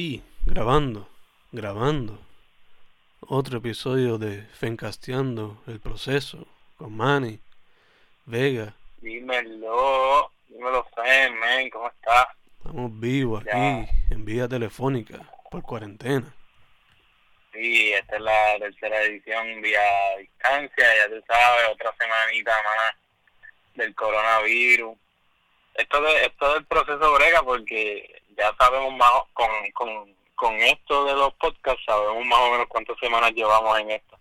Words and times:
Y 0.00 0.22
grabando, 0.46 1.08
grabando. 1.50 2.20
Otro 3.18 3.58
episodio 3.58 4.16
de 4.16 4.42
Fencasteando 4.42 5.60
el 5.66 5.80
proceso 5.80 6.46
con 6.76 6.96
Manny, 6.96 7.40
Vega. 8.24 8.74
Dímelo, 9.00 10.30
dímelo, 10.46 10.86
Fen, 10.94 11.36
man, 11.40 11.68
¿cómo 11.70 11.88
estás? 11.88 12.28
Estamos 12.58 13.00
vivos 13.00 13.42
Ya. 13.44 13.50
aquí 13.50 13.90
en 14.10 14.24
vía 14.24 14.46
telefónica 14.46 15.18
por 15.50 15.62
cuarentena. 15.62 16.32
Sí, 17.52 17.92
esta 17.92 18.18
es 18.18 18.22
la 18.22 18.56
tercera 18.60 19.02
edición 19.02 19.60
vía 19.60 19.80
distancia, 20.16 20.96
ya 20.96 21.08
tú 21.08 21.20
sabes, 21.26 21.70
otra 21.72 21.92
semanita 21.98 22.52
más 22.62 22.94
del 23.74 23.92
coronavirus. 23.96 24.96
Esto, 25.74 26.00
de, 26.02 26.24
esto 26.24 26.54
del 26.54 26.64
proceso 26.66 27.14
brega 27.14 27.42
porque 27.42 28.17
ya 28.38 28.54
sabemos 28.58 28.94
más, 28.96 29.10
con, 29.34 29.48
con, 29.74 30.14
con 30.34 30.54
esto 30.54 31.04
de 31.04 31.14
los 31.14 31.34
podcasts, 31.34 31.82
sabemos 31.84 32.24
más 32.24 32.38
o 32.38 32.50
menos 32.52 32.66
cuántas 32.68 32.96
semanas 32.98 33.32
llevamos 33.32 33.78
en 33.80 33.90
esto. 33.90 34.18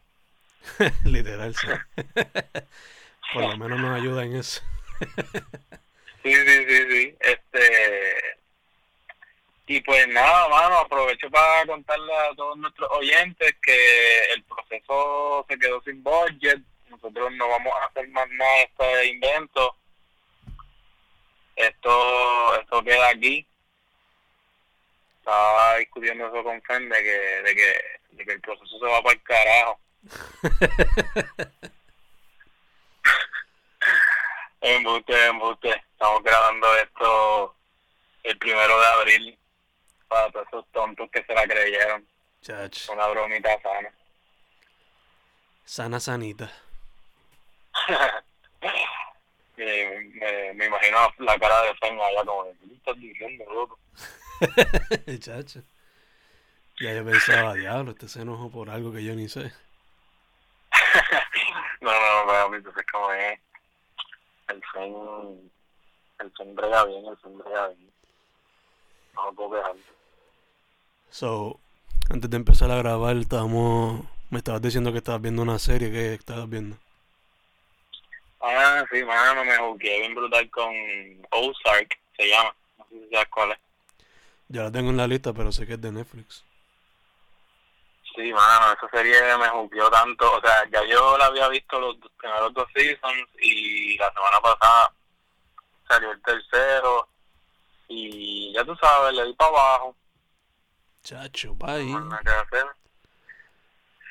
Literal, 1.05 1.55
sí. 1.55 1.67
por 3.33 3.43
lo 3.43 3.57
menos 3.57 3.79
nos 3.79 3.99
ayuda 3.99 4.25
en 4.25 4.35
eso. 4.35 4.61
Sí, 6.23 6.33
sí, 6.33 6.65
sí, 6.67 6.91
sí. 6.91 7.15
Este. 7.21 8.37
Y 9.67 9.79
pues 9.81 10.07
nada, 10.09 10.49
mano, 10.49 10.79
aprovecho 10.79 11.29
para 11.29 11.65
contarle 11.65 12.13
a 12.13 12.35
todos 12.35 12.57
nuestros 12.57 12.89
oyentes 12.91 13.55
que 13.61 14.33
el 14.33 14.43
proceso 14.43 15.45
se 15.47 15.57
quedó 15.57 15.81
sin 15.83 16.03
budget. 16.03 16.59
Nosotros 16.89 17.31
no 17.33 17.47
vamos 17.47 17.71
a 17.81 17.85
hacer 17.85 18.09
más 18.09 18.27
nada 18.31 18.55
de 18.55 18.63
este 18.63 19.05
invento. 19.07 19.75
Esto, 21.55 22.59
esto 22.59 22.83
queda 22.83 23.09
aquí. 23.09 23.47
Estaba 25.27 25.75
discutiendo 25.75 26.25
eso 26.27 26.41
con 26.41 26.61
Fen 26.61 26.87
de 26.87 26.95
que, 27.03 27.09
de 27.43 27.53
que, 27.53 27.81
de 28.11 28.25
que 28.25 28.31
el 28.31 28.39
proceso 28.39 28.79
se 28.79 28.85
va 28.85 29.01
para 29.01 29.13
el 29.13 29.23
carajo. 29.23 29.77
Embuste, 34.61 35.25
embuste. 35.25 35.69
Estamos 35.91 36.23
grabando 36.23 36.73
esto 36.77 37.55
el 38.23 38.37
primero 38.37 38.79
de 38.79 38.85
abril 38.85 39.37
para 40.07 40.31
todos 40.31 40.47
esos 40.47 40.65
tontos 40.71 41.09
que 41.11 41.21
se 41.25 41.33
la 41.33 41.45
creyeron. 41.45 42.07
Chach, 42.41 42.87
Una 42.89 43.07
bromita 43.07 43.61
sana. 43.61 43.93
sana 45.65 45.99
sanita. 45.99 46.49
Y 49.59 49.63
me, 50.19 50.53
me 50.53 50.65
imagino 50.67 51.13
la 51.17 51.37
cara 51.39 51.63
de 51.63 51.73
Fen 51.77 51.99
allá 51.99 52.23
como, 52.23 52.43
¿qué 52.45 52.75
estás 52.75 52.95
diciendo, 52.99 53.43
loco? 53.51 53.79
Chacho. 55.19 55.61
Ya 56.79 56.93
yo 56.93 57.03
pensaba, 57.05 57.55
diablo, 57.55 57.91
este 57.91 58.07
se 58.07 58.21
enojó 58.21 58.51
por 58.51 58.69
algo 58.69 58.91
que 58.91 59.03
yo 59.03 59.15
ni 59.15 59.27
sé. 59.27 59.51
no, 61.81 61.91
no, 61.91 62.25
no, 62.49 62.55
entonces 62.55 62.85
como 62.91 63.11
es. 63.13 63.39
El 64.47 64.63
Fen, 64.71 65.51
el 66.19 66.31
Fen 66.37 66.55
brega 66.55 66.85
bien, 66.85 67.05
el 67.05 67.17
Fen 67.17 67.37
brega 67.37 67.67
bien. 67.69 67.91
No 69.15 69.33
puedo 69.33 69.51
quejar. 69.51 69.75
So, 71.09 71.59
antes 72.09 72.29
de 72.29 72.37
empezar 72.37 72.69
a 72.69 72.77
grabar, 72.77 73.17
estábamos. 73.17 74.05
Me 74.29 74.37
estabas 74.39 74.61
diciendo 74.61 74.91
que 74.91 74.99
estabas 74.99 75.21
viendo 75.21 75.41
una 75.41 75.57
serie 75.57 75.91
que 75.91 76.13
estabas 76.13 76.47
viendo. 76.49 76.77
Ah, 78.39 78.85
sí, 78.91 79.03
mano, 79.03 79.43
me 79.43 79.57
jugué 79.57 79.99
bien 79.99 80.13
brutal 80.13 80.47
con 80.51 80.73
Ozark, 81.31 81.97
se 82.15 82.27
llama. 82.27 82.53
No 82.77 82.85
sé 82.89 83.03
si 83.03 83.09
sabes 83.09 83.27
cuál 83.29 83.51
es. 83.51 83.66
Ya 84.49 84.63
la 84.63 84.71
tengo 84.71 84.89
en 84.89 84.97
la 84.97 85.07
lista, 85.07 85.33
pero 85.33 85.51
sé 85.51 85.65
que 85.65 85.73
es 85.73 85.81
de 85.81 85.91
Netflix. 85.91 86.45
Sí, 88.15 88.33
mano, 88.33 88.73
esa 88.73 88.89
serie 88.89 89.37
me 89.37 89.47
jugueó 89.49 89.89
tanto. 89.91 90.37
O 90.37 90.41
sea, 90.41 90.67
ya 90.71 90.83
yo 90.85 91.17
la 91.17 91.25
había 91.25 91.47
visto 91.49 91.79
los 91.79 91.97
primeros 92.17 92.53
dos 92.53 92.65
seasons 92.73 93.29
y 93.39 93.97
la 93.97 94.11
semana 94.11 94.39
pasada 94.41 94.91
salió 95.87 96.11
el 96.11 96.21
tercero. 96.23 97.07
Y 97.89 98.53
ya 98.53 98.63
tú 98.65 98.75
sabes, 98.77 99.13
le 99.13 99.25
di 99.25 99.33
para 99.33 99.49
abajo. 99.51 99.95
Chacho, 101.03 101.53
bye. 101.55 101.85
No. 101.85 102.09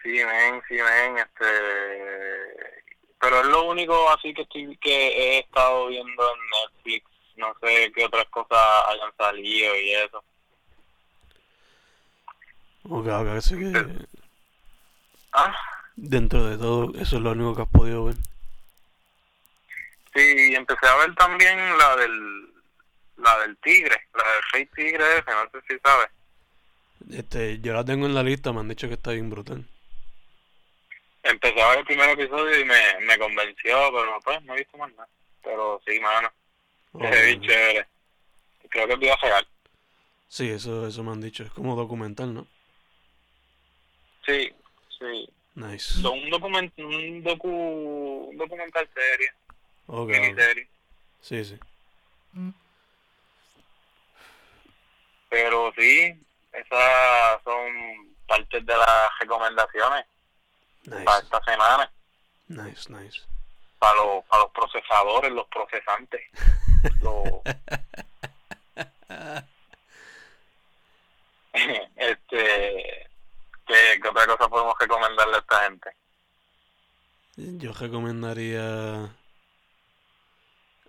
Sí, 0.02 0.24
men, 0.24 0.62
sí, 0.68 0.74
men, 0.74 1.18
este... 1.18 2.84
Pero 3.18 3.40
es 3.40 3.46
lo 3.46 3.64
único 3.64 4.08
así 4.10 4.32
que 4.32 4.42
estoy 4.42 4.76
que 4.76 5.08
he 5.08 5.38
estado 5.40 5.88
viendo 5.88 6.32
en 6.32 6.40
Netflix. 6.48 7.10
No 7.36 7.54
sé 7.60 7.92
qué 7.94 8.04
otras 8.04 8.26
cosas 8.26 8.58
hayan 8.88 9.14
salido 9.16 9.74
y 9.76 9.92
eso. 9.94 10.24
Ok, 12.88 13.06
ok, 13.06 13.28
así 13.36 13.58
que 13.58 13.72
Ah, 15.32 15.54
dentro 15.96 16.46
de 16.46 16.56
todo, 16.58 16.92
eso 17.00 17.16
es 17.16 17.22
lo 17.22 17.32
único 17.32 17.54
que 17.54 17.62
has 17.62 17.68
podido 17.68 18.04
ver. 18.06 18.16
sí, 20.14 20.50
y 20.50 20.54
empecé 20.54 20.86
a 20.86 20.96
ver 20.96 21.14
también 21.14 21.58
la 21.78 21.96
del 21.96 22.52
la 23.18 23.38
del 23.40 23.56
tigre, 23.58 23.96
la 24.14 24.24
del 24.24 24.42
rey 24.52 24.66
tigre 24.66 25.18
ese, 25.18 25.30
no 25.30 25.50
sé 25.50 25.60
si 25.68 25.78
sabes. 25.82 26.08
Este, 27.10 27.58
yo 27.60 27.72
la 27.72 27.84
tengo 27.84 28.06
en 28.06 28.14
la 28.14 28.22
lista, 28.22 28.52
me 28.52 28.60
han 28.60 28.68
dicho 28.68 28.88
que 28.88 28.94
está 28.94 29.12
bien 29.12 29.30
brutal. 29.30 29.64
Empecé 31.22 31.60
a 31.60 31.70
ver 31.70 31.78
el 31.80 31.84
primer 31.84 32.10
episodio 32.10 32.60
y 32.60 32.64
me, 32.64 32.80
me 33.00 33.18
convenció, 33.18 33.90
pero 33.92 34.20
pues 34.24 34.42
no 34.44 34.54
he 34.54 34.58
visto 34.58 34.76
más 34.78 34.90
nada. 34.92 35.08
Pero 35.42 35.80
sí, 35.86 35.98
mano, 36.00 36.30
bien 36.98 37.40
chévere. 37.42 37.86
Creo 38.68 38.86
que 38.86 38.92
es 38.94 38.98
vida 38.98 39.16
real. 39.22 39.46
sí, 40.28 40.50
eso, 40.50 40.86
eso 40.86 41.02
me 41.02 41.12
han 41.12 41.20
dicho. 41.20 41.42
Es 41.44 41.50
como 41.50 41.76
documental, 41.76 42.34
¿no? 42.34 42.46
Sí, 44.24 44.52
sí. 44.98 45.28
Nice. 45.54 45.94
Son 46.02 46.18
un, 46.18 46.28
document, 46.30 46.72
un, 46.78 47.22
docu, 47.22 47.48
un 47.48 48.36
documental 48.36 48.88
serie, 48.92 49.30
Ok, 49.86 50.08
miniserie. 50.10 50.68
Sí, 51.22 51.44
sí. 51.44 51.58
Pero 55.30 55.72
sí, 55.76 56.14
esas 56.52 57.42
son 57.44 58.14
partes 58.26 58.64
de 58.66 58.76
las 58.76 59.18
recomendaciones 59.20 60.04
para 60.88 61.00
Nice. 61.00 61.24
esta 61.24 61.44
semana. 61.44 61.92
Nice, 62.48 62.92
nice. 62.92 63.20
Para 63.78 63.94
los, 63.96 64.24
para 64.26 64.42
los 64.44 64.52
procesadores, 64.52 65.32
los 65.32 65.46
procesantes. 65.48 66.20
los- 67.02 67.42
este, 71.96 73.06
¿qué, 73.66 73.74
¿Qué 74.02 74.08
otra 74.08 74.26
cosa 74.26 74.48
podemos 74.48 74.74
recomendarle 74.78 75.36
a 75.36 75.38
esta 75.38 75.60
gente? 75.64 75.90
Yo 77.36 77.72
recomendaría 77.72 79.14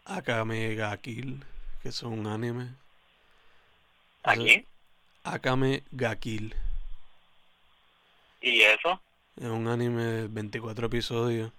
Akame 0.05 0.75
ga 0.75 0.95
Kill, 0.97 1.43
que 1.83 1.89
es 1.89 2.03
un 2.03 2.25
anime. 2.27 2.63
Eso- 2.63 2.71
Aquí. 4.23 4.65
Akame 5.23 5.83
ga 5.91 6.15
Kill. 6.15 6.55
¿Y 8.41 8.61
eso? 8.61 9.01
Es 9.35 9.47
un 9.47 9.67
anime 9.67 10.03
de 10.03 10.27
24 10.27 10.87
episodios. 10.87 11.51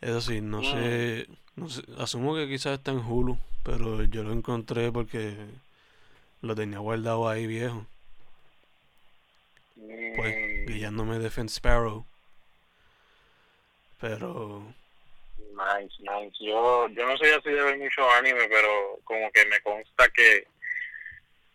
Eso 0.00 0.20
sí, 0.20 0.40
no 0.40 0.62
sé, 0.62 1.26
no 1.56 1.68
sé, 1.68 1.82
asumo 1.98 2.34
que 2.34 2.48
quizás 2.48 2.78
está 2.78 2.92
en 2.92 2.98
Hulu, 2.98 3.36
pero 3.64 4.04
yo 4.04 4.22
lo 4.22 4.32
encontré 4.32 4.92
porque 4.92 5.34
lo 6.40 6.54
tenía 6.54 6.78
guardado 6.78 7.28
ahí 7.28 7.46
viejo, 7.46 7.86
pues 10.16 10.36
Mm, 10.36 10.66
guiándome 10.66 11.18
de 11.18 11.30
Fence 11.30 11.56
Sparrow. 11.56 12.04
Pero 14.00 14.62
Nice, 15.38 15.96
nice. 16.00 16.36
Yo, 16.40 16.88
yo 16.90 17.06
no 17.06 17.16
soy 17.16 17.30
así 17.30 17.50
de 17.50 17.62
ver 17.62 17.78
mucho 17.78 18.08
anime, 18.12 18.46
pero 18.48 19.00
como 19.04 19.30
que 19.32 19.44
me 19.46 19.60
consta 19.62 20.08
que 20.10 20.46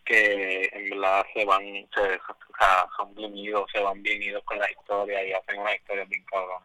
que 0.04 0.68
en 0.72 0.90
verdad 0.90 1.24
se 1.32 1.44
van, 1.46 1.64
se, 1.94 2.00
o 2.02 2.56
sea, 2.58 2.86
son 2.96 3.14
bien 3.14 3.36
idos, 3.36 3.70
se 3.72 3.80
van 3.80 4.02
bien 4.02 4.22
idos 4.22 4.44
con 4.44 4.58
la 4.58 4.70
historia 4.70 5.24
y 5.26 5.32
hacen 5.32 5.58
una 5.58 5.74
historia 5.74 6.04
bien 6.04 6.24
cabrón. 6.24 6.62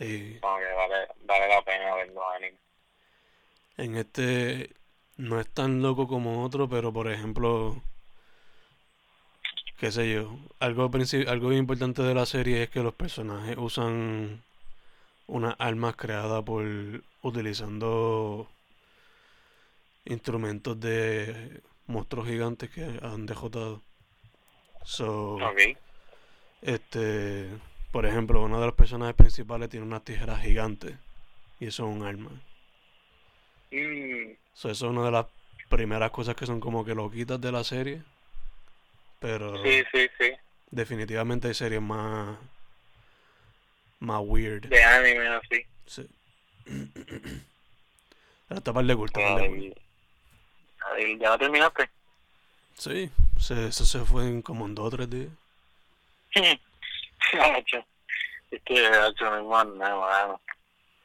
Sí, 0.00 0.38
Como 0.40 0.58
que 0.58 0.64
vale, 0.64 1.08
vale 1.24 1.48
la 1.48 1.62
pena 1.62 1.94
ver 1.94 2.08
los 2.08 2.24
animes. 2.36 2.60
en 3.76 3.96
este 3.96 4.70
no 5.16 5.38
es 5.38 5.48
tan 5.48 5.82
loco 5.82 6.08
como 6.08 6.42
otro, 6.44 6.68
pero 6.68 6.92
por 6.92 7.10
ejemplo, 7.10 7.82
qué 9.78 9.92
sé 9.92 10.10
yo, 10.12 10.38
algo, 10.58 10.90
algo 11.28 11.52
importante 11.52 12.02
de 12.02 12.14
la 12.14 12.26
serie 12.26 12.62
es 12.62 12.70
que 12.70 12.82
los 12.82 12.94
personajes 12.94 13.56
usan 13.58 14.42
unas 15.26 15.54
armas 15.58 15.96
creadas 15.96 16.42
por 16.42 16.64
utilizando 17.22 18.48
instrumentos 20.06 20.80
de 20.80 21.60
monstruos 21.86 22.26
gigantes 22.26 22.70
que 22.70 22.98
han 23.02 23.26
derrotado. 23.26 23.82
So, 24.84 25.38
este, 26.62 27.50
por 27.92 28.06
ejemplo, 28.06 28.42
uno 28.42 28.60
de 28.60 28.66
los 28.66 28.74
personajes 28.74 29.14
principales 29.16 29.68
tiene 29.68 29.86
unas 29.86 30.04
tijeras 30.04 30.42
gigantes 30.42 30.94
y 31.58 31.66
eso 31.66 31.88
es 31.88 31.96
un 31.96 32.02
arma. 32.06 32.30
Mm, 33.70 34.32
So, 34.54 34.70
eso 34.70 34.86
es 34.86 34.90
una 34.92 35.04
de 35.04 35.10
las 35.12 35.26
primeras 35.68 36.10
cosas 36.10 36.34
que 36.34 36.46
son 36.46 36.60
como 36.60 36.84
que 36.84 36.94
loquitas 36.94 37.40
de 37.40 37.52
la 37.52 37.64
serie. 37.64 38.02
Pero 39.20 39.62
Sí, 39.62 39.82
sí, 39.92 40.08
sí. 40.18 40.30
definitivamente 40.70 41.48
hay 41.48 41.54
series 41.54 41.82
más. 41.82 42.36
más 44.00 44.20
weird. 44.24 44.66
De 44.68 44.82
anime, 44.82 45.28
así. 45.28 45.64
Sí. 45.86 46.08
Pero 48.48 48.58
esta 48.58 48.72
parte 48.72 48.92
ay, 48.96 49.74
¿Ya 51.18 51.28
no 51.30 51.38
terminaste? 51.38 51.88
Sí, 52.74 53.10
se, 53.38 53.68
eso 53.68 53.84
se 53.84 54.04
fue 54.04 54.26
en 54.26 54.42
como 54.42 54.66
en 54.66 54.74
dos 54.74 54.86
o 54.86 54.90
tres 54.96 55.10
días. 55.10 55.28
Hacho. 57.32 57.84
Es 58.50 58.62
que, 58.64 58.86
hacho, 58.86 59.24
no 59.30 59.36
hay 59.36 59.44
más 59.44 59.66
nada, 59.76 59.96
mano. 59.96 60.40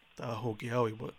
Estaba 0.10 0.36
juqueado 0.36 0.90
y 0.90 0.94
pues. 0.94 1.14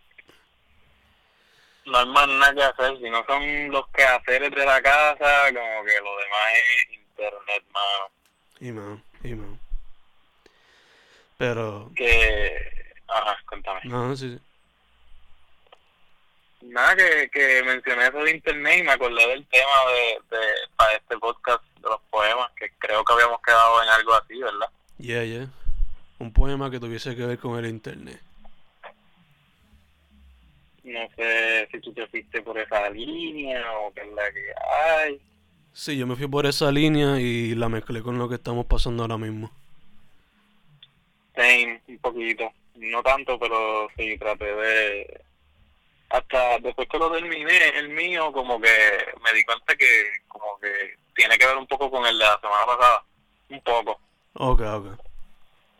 No 1.85 1.99
hay 1.99 2.07
más 2.07 2.29
nada 2.29 2.55
que 2.55 2.63
hacer. 2.63 2.99
Si 2.99 3.11
no 3.11 3.25
son 3.27 3.71
los 3.71 3.87
quehaceres 3.89 4.51
de 4.51 4.65
la 4.65 4.83
casa, 4.83 5.47
como 5.49 5.85
que 5.85 6.01
lo 6.01 6.17
demás 6.17 6.53
es 6.55 6.99
internet, 6.99 7.65
mano. 7.73 8.11
Y 8.59 8.73
más, 8.73 8.99
y 9.23 9.35
más. 9.35 9.61
Pero. 11.39 11.93
Que... 11.95 12.95
Ajá, 13.09 13.39
cuéntame. 13.49 13.81
No, 13.85 14.17
sí, 14.17 14.37
sí. 14.37 14.43
Nada, 16.63 16.97
que, 16.97 17.31
que 17.31 17.63
mencioné 17.63 18.09
eso 18.09 18.19
de 18.19 18.31
internet 18.33 18.79
y 18.79 18.83
me 18.83 18.93
acordé 18.93 19.27
del 19.29 19.47
tema 19.47 19.87
de, 19.93 20.37
de 20.37 20.47
para 20.75 20.95
este 20.95 21.17
podcast 21.19 21.63
de 21.77 21.89
los 21.89 22.01
poemas, 22.11 22.51
que 22.57 22.73
creo 22.79 23.05
que 23.05 23.13
habíamos 23.13 23.41
quedado 23.43 23.83
en 23.85 23.89
algo 23.91 24.15
así, 24.15 24.41
¿verdad? 24.41 24.69
Yeah, 24.99 25.25
yeah. 25.25 25.49
Un 26.19 26.33
poema 26.33 26.71
que 26.71 26.81
tuviese 26.81 27.15
que 27.15 27.27
ver 27.27 27.39
con 27.39 27.59
el 27.59 27.71
internet. 27.71 28.21
No 30.85 31.01
sé 31.17 31.69
si 31.71 31.81
tú 31.81 31.93
te 31.93 32.07
fuiste 32.07 32.43
por 32.43 32.59
esa 32.59 32.89
línea 32.91 33.61
o 33.81 33.93
qué 33.93 34.03
es 34.03 34.13
la 34.15 34.33
que 34.33 34.53
hay. 34.85 35.21
Sí, 35.73 35.99
yo 35.99 36.07
me 36.07 36.17
fui 36.17 36.27
por 36.27 36.47
esa 36.47 36.71
línea 36.71 37.21
y 37.21 37.55
la 37.55 37.69
mezclé 37.69 38.03
con 38.03 38.19
lo 38.19 38.29
que 38.29 38.37
estamos 38.37 38.65
pasando 38.67 39.03
ahora 39.03 39.19
mismo. 39.19 39.51
Same, 41.35 41.83
un 41.89 41.99
poquito. 41.99 42.51
No 42.77 43.03
tanto, 43.03 43.39
pero 43.39 43.89
sí, 43.97 44.17
traté 44.17 44.45
de... 44.45 45.21
Hasta 46.09 46.61
después 46.61 46.89
que 46.89 46.99
lo 46.99 47.11
terminé, 47.11 47.79
el 47.79 47.89
mío, 47.89 48.33
como 48.33 48.61
que 48.61 48.71
me 49.23 49.33
di 49.35 49.45
cuenta 49.45 49.75
que 49.77 49.87
como 50.29 50.57
que 50.61 50.95
tiene 51.17 51.37
que 51.37 51.47
ver 51.47 51.57
un 51.57 51.67
poco 51.67 51.91
con 51.91 52.07
el 52.07 52.17
de 52.17 52.25
la 52.25 52.41
semana 52.41 52.65
pasada. 52.65 53.05
Un 53.51 53.61
poco. 53.61 54.01
Ok, 54.39 54.61
ok. 54.61 54.87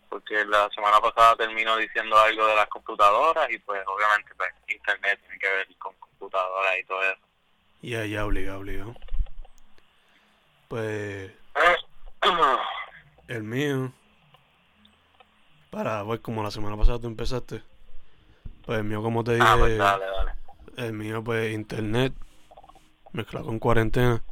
Porque 0.09 0.45
la 0.47 0.69
semana 0.71 0.99
pasada 1.01 1.37
terminó 1.37 1.77
diciendo 1.77 2.17
algo 2.17 2.47
de 2.47 2.55
las 2.55 2.67
computadoras 2.69 3.51
y 3.51 3.59
pues 3.59 3.83
obviamente 3.87 4.33
pues 4.37 4.51
internet 4.69 5.21
tiene 5.21 5.39
que 5.39 5.49
ver 5.49 5.69
con 5.79 5.95
computadoras 5.97 6.79
y 6.79 6.85
todo 6.85 7.03
eso. 7.03 7.21
Ya, 7.83 8.07
ya, 8.07 8.25
obligado, 8.25 8.61
obligado. 8.61 8.95
Pues 10.69 11.33
el 13.29 13.43
mío, 13.43 13.93
para 15.71 16.03
ver 16.03 16.23
como 16.23 16.43
la 16.43 16.51
semana 16.51 16.77
pasada 16.77 16.99
tú 16.99 17.09
empezaste, 17.09 17.63
pues 18.65 18.79
el 18.79 18.85
mío 18.85 19.03
como 19.03 19.23
te 19.23 19.35
dije, 19.35 19.47
ah, 19.47 19.57
pues 19.59 19.77
dale, 19.77 20.07
dale. 20.07 20.33
el 20.77 20.93
mío 20.95 21.23
pues 21.23 21.53
internet, 21.53 22.15
mezclado 23.13 23.47
con 23.47 23.59
cuarentena, 23.59 24.25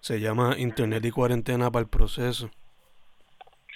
se 0.00 0.20
llama 0.20 0.56
internet 0.58 1.04
y 1.04 1.10
cuarentena 1.10 1.70
para 1.70 1.84
el 1.84 1.88
proceso. 1.88 2.50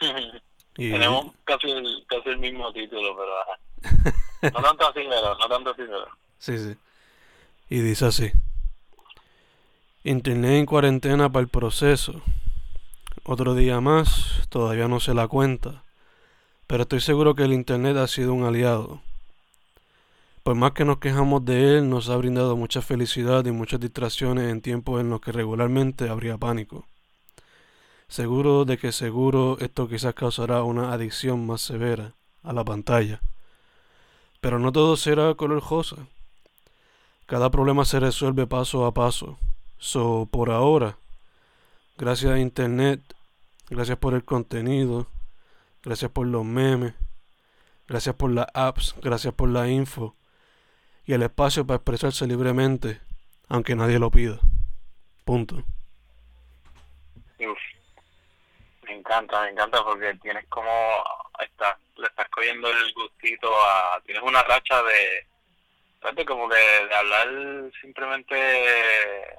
Y 0.77 0.91
Tenemos 0.91 1.27
casi 1.45 1.71
el, 1.71 2.05
casi 2.09 2.31
el 2.31 2.39
mismo 2.39 2.73
título, 2.73 3.17
pero. 3.17 4.13
No 4.53 4.61
tanto 4.61 4.89
así, 4.89 5.01
pero 5.09 5.39
no 5.39 5.49
tanto 5.49 5.71
así, 5.71 5.83
pero. 5.87 6.07
Sí, 6.39 6.59
sí. 6.59 6.77
Y 7.71 7.79
dice 7.79 8.07
así. 8.07 8.33
Internet 10.03 10.53
en 10.53 10.67
cuarentena 10.67 11.31
para 11.31 11.43
el 11.43 11.49
proceso. 11.49 12.21
Otro 13.25 13.55
día 13.55 13.81
más, 13.81 14.47
todavía 14.51 14.87
no 14.87 15.01
se 15.01 15.15
la 15.15 15.29
cuenta. 15.29 15.83
Pero 16.67 16.83
estoy 16.83 17.01
seguro 17.01 17.35
que 17.35 17.45
el 17.45 17.55
Internet 17.55 17.97
ha 17.97 18.07
sido 18.07 18.35
un 18.35 18.45
aliado. 18.45 19.01
Por 20.43 20.57
más 20.57 20.73
que 20.73 20.85
nos 20.85 20.99
quejamos 20.99 21.43
de 21.47 21.79
él, 21.79 21.89
nos 21.89 22.11
ha 22.11 22.17
brindado 22.17 22.55
mucha 22.55 22.83
felicidad 22.83 23.47
y 23.47 23.51
muchas 23.51 23.81
distracciones 23.81 24.51
en 24.51 24.61
tiempos 24.61 25.01
en 25.01 25.09
los 25.09 25.23
que 25.23 25.33
regularmente 25.33 26.11
habría 26.11 26.37
pánico. 26.37 26.85
Seguro 28.15 28.65
de 28.65 28.79
que 28.79 28.93
seguro 28.93 29.57
esto 29.59 29.89
quizás 29.89 30.15
causará 30.15 30.63
una 30.63 30.93
adicción 30.93 31.49
más 31.49 31.63
severa 31.63 32.13
a 32.45 32.53
la 32.53 32.65
pantalla. 32.65 33.21
Pero 34.41 34.61
no 34.61 34.71
todo 34.71 34.97
será 34.97 35.35
color 35.35 35.65
rosa. 35.69 35.97
Cada 37.27 37.51
problema 37.51 37.85
se 37.85 37.99
resuelve 37.99 38.47
paso 38.47 38.87
a 38.87 38.95
paso. 38.95 39.37
So, 39.79 40.29
por 40.31 40.53
ahora, 40.53 40.97
gracias 41.99 42.31
a 42.31 42.39
Internet, 42.39 43.01
gracias 43.69 43.99
por 43.99 44.15
el 44.15 44.25
contenido, 44.25 45.09
gracias 45.83 46.13
por 46.13 46.29
los 46.29 46.45
memes, 46.45 46.95
gracias 47.89 48.15
por 48.15 48.31
las 48.31 48.47
apps, 48.55 48.95
gracias 49.03 49.35
por 49.35 49.49
la 49.49 49.69
info 49.69 50.15
y 51.05 51.15
el 51.15 51.23
espacio 51.25 51.67
para 51.67 51.79
expresarse 51.79 52.29
libremente, 52.29 53.01
aunque 53.49 53.75
nadie 53.75 53.99
lo 53.99 54.13
pida. 54.13 54.39
Punto. 55.25 55.65
Me 58.85 58.93
encanta, 58.95 59.43
me 59.43 59.51
encanta 59.51 59.83
porque 59.83 60.15
tienes 60.23 60.47
como. 60.49 61.03
Está, 61.41 61.79
le 61.97 62.07
estás 62.07 62.29
cogiendo 62.31 62.69
el 62.71 62.93
gustito 62.95 63.51
a. 63.67 64.01
Tienes 64.05 64.23
una 64.23 64.43
racha 64.43 64.83
de. 64.83 65.27
Fíjate, 66.01 66.25
como 66.25 66.49
que 66.49 66.57
de 66.57 66.95
hablar 66.95 67.29
simplemente. 67.81 69.39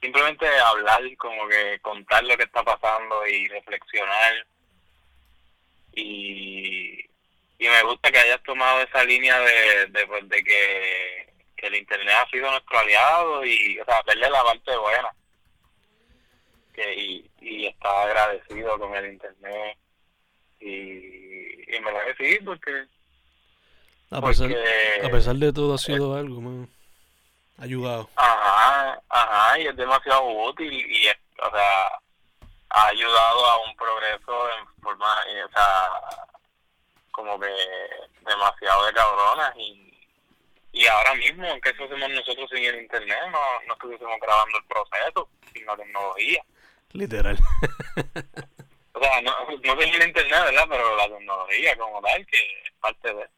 Simplemente 0.00 0.46
hablar, 0.48 1.00
como 1.16 1.46
que 1.46 1.78
contar 1.80 2.24
lo 2.24 2.36
que 2.36 2.42
está 2.44 2.62
pasando 2.64 3.26
y 3.26 3.48
reflexionar. 3.48 4.46
Y. 5.94 7.04
Y 7.58 7.68
me 7.68 7.82
gusta 7.84 8.10
que 8.10 8.18
hayas 8.18 8.42
tomado 8.42 8.80
esa 8.80 9.04
línea 9.04 9.38
de, 9.38 9.86
de, 9.86 10.06
pues, 10.08 10.28
de 10.28 10.42
que, 10.42 11.32
que 11.56 11.66
el 11.68 11.76
internet 11.76 12.16
ha 12.18 12.28
sido 12.28 12.50
nuestro 12.50 12.76
aliado 12.76 13.44
y, 13.44 13.78
o 13.78 13.84
sea, 13.84 14.02
verle 14.04 14.28
la 14.28 14.42
parte 14.42 14.76
buena 14.76 15.14
que 16.72 16.94
y, 16.94 17.30
y 17.40 17.66
estaba 17.66 18.04
agradecido 18.04 18.78
con 18.78 18.94
el 18.96 19.12
internet 19.12 19.76
y, 20.60 21.76
y 21.76 21.80
me 21.80 21.92
lo 21.92 21.98
decidí 22.06 22.38
porque 22.44 22.84
A 24.10 24.20
pesar, 24.20 24.48
Porque- 24.48 25.06
a 25.06 25.10
pesar 25.10 25.34
de 25.36 25.52
todo 25.52 25.74
ha 25.74 25.78
sido 25.78 26.14
algo, 26.14 26.40
man. 26.40 26.68
Ayudado. 27.58 28.08
ajá 28.16 29.00
ajá 29.08 29.58
y 29.60 29.66
es 29.68 29.76
demasiado 29.76 30.24
útil 30.24 30.72
y 30.72 31.06
es, 31.06 31.16
o 31.42 31.50
sea 31.50 31.98
ha 32.74 32.86
ayudado 32.88 33.46
a 33.46 33.64
un 33.68 33.76
progreso 33.76 34.48
en 34.58 34.66
forma 34.82 35.14
eh, 35.28 35.44
o 35.44 35.48
sea 35.50 35.90
como 37.12 37.38
que 37.38 37.52
demasiado 38.26 38.86
de 38.86 38.92
cabronas 38.94 39.54
y 39.56 39.88
y 40.72 40.86
ahora 40.86 41.14
mismo 41.16 41.46
aunque 41.46 41.68
eso 41.70 41.84
hacemos 41.84 42.08
nosotros 42.10 42.48
sin 42.50 42.64
el 42.64 42.80
internet 42.82 43.18
no, 43.30 43.38
no 43.68 43.74
estuviésemos 43.74 44.18
grabando 44.20 44.58
el 44.58 44.64
proceso 44.64 45.28
sin 45.52 45.66
la 45.66 45.76
tecnología 45.76 46.42
Literal. 46.92 47.38
O 48.94 49.00
sea, 49.04 49.22
no, 49.22 49.32
no 49.64 49.80
sé 49.80 49.88
el 49.88 50.06
internet, 50.06 50.44
¿verdad? 50.44 50.66
Pero 50.68 50.96
la 50.96 51.08
tecnología 51.08 51.76
como 51.76 52.00
tal, 52.02 52.26
que 52.26 52.36
es 52.36 52.72
parte 52.78 53.14
de... 53.14 53.28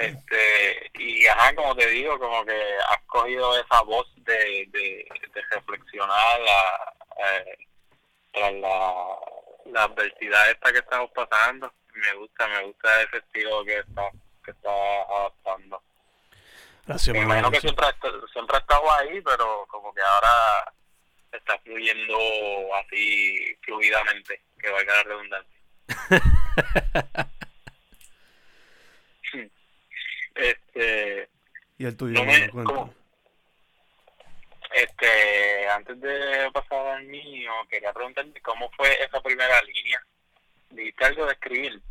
Este, 0.00 0.90
y 0.94 1.26
ajá, 1.26 1.54
como 1.54 1.74
te 1.76 1.86
digo, 1.88 2.18
como 2.18 2.44
que 2.46 2.58
has 2.88 3.02
cogido 3.06 3.58
esa 3.58 3.82
voz 3.82 4.06
de, 4.24 4.66
de, 4.72 5.06
de 5.34 5.42
reflexionar 5.50 6.40
la, 6.40 6.94
eh, 7.18 7.58
tras 8.32 8.52
la, 8.54 9.04
la 9.66 9.82
adversidad 9.84 10.50
esta 10.50 10.72
que 10.72 10.78
estamos 10.78 11.10
pasando. 11.10 11.72
Me 11.94 12.14
gusta, 12.14 12.48
me 12.48 12.64
gusta 12.64 13.02
ese 13.02 13.18
estilo 13.18 13.64
que 13.64 13.78
está, 13.78 14.10
que 14.44 14.52
está 14.52 14.70
adaptando. 15.02 15.82
Gracias, 16.86 17.14
Me 17.14 17.22
imagino 17.22 17.50
que 17.50 17.60
siempre 17.60 17.86
siempre 18.32 18.56
ha 18.56 18.60
estado 18.60 18.92
ahí, 18.92 19.20
pero 19.20 19.66
como 19.68 19.92
que 19.92 20.00
ahora 20.00 20.72
está 21.32 21.58
fluyendo 21.58 22.16
así 22.76 23.56
fluidamente, 23.62 24.40
que 24.58 24.70
valga 24.70 24.94
la 24.96 25.02
redundancia. 25.02 25.60
este, 30.34 31.28
y 31.78 31.84
el 31.84 31.96
tuyo, 31.96 32.14
No 32.14 32.24
me-. 32.24 32.50
¿cómo? 32.50 32.94
este, 34.74 35.68
antes 35.68 36.00
de 36.00 36.50
pasar 36.52 36.86
al 36.86 37.04
mío, 37.04 37.52
quería 37.68 37.92
preguntarte 37.92 38.40
cómo 38.40 38.70
fue 38.76 39.02
esa 39.04 39.20
primera 39.20 39.60
línea. 39.62 40.02
Dijiste 40.70 41.04
algo 41.04 41.26
de 41.26 41.32
escribir. 41.32 41.82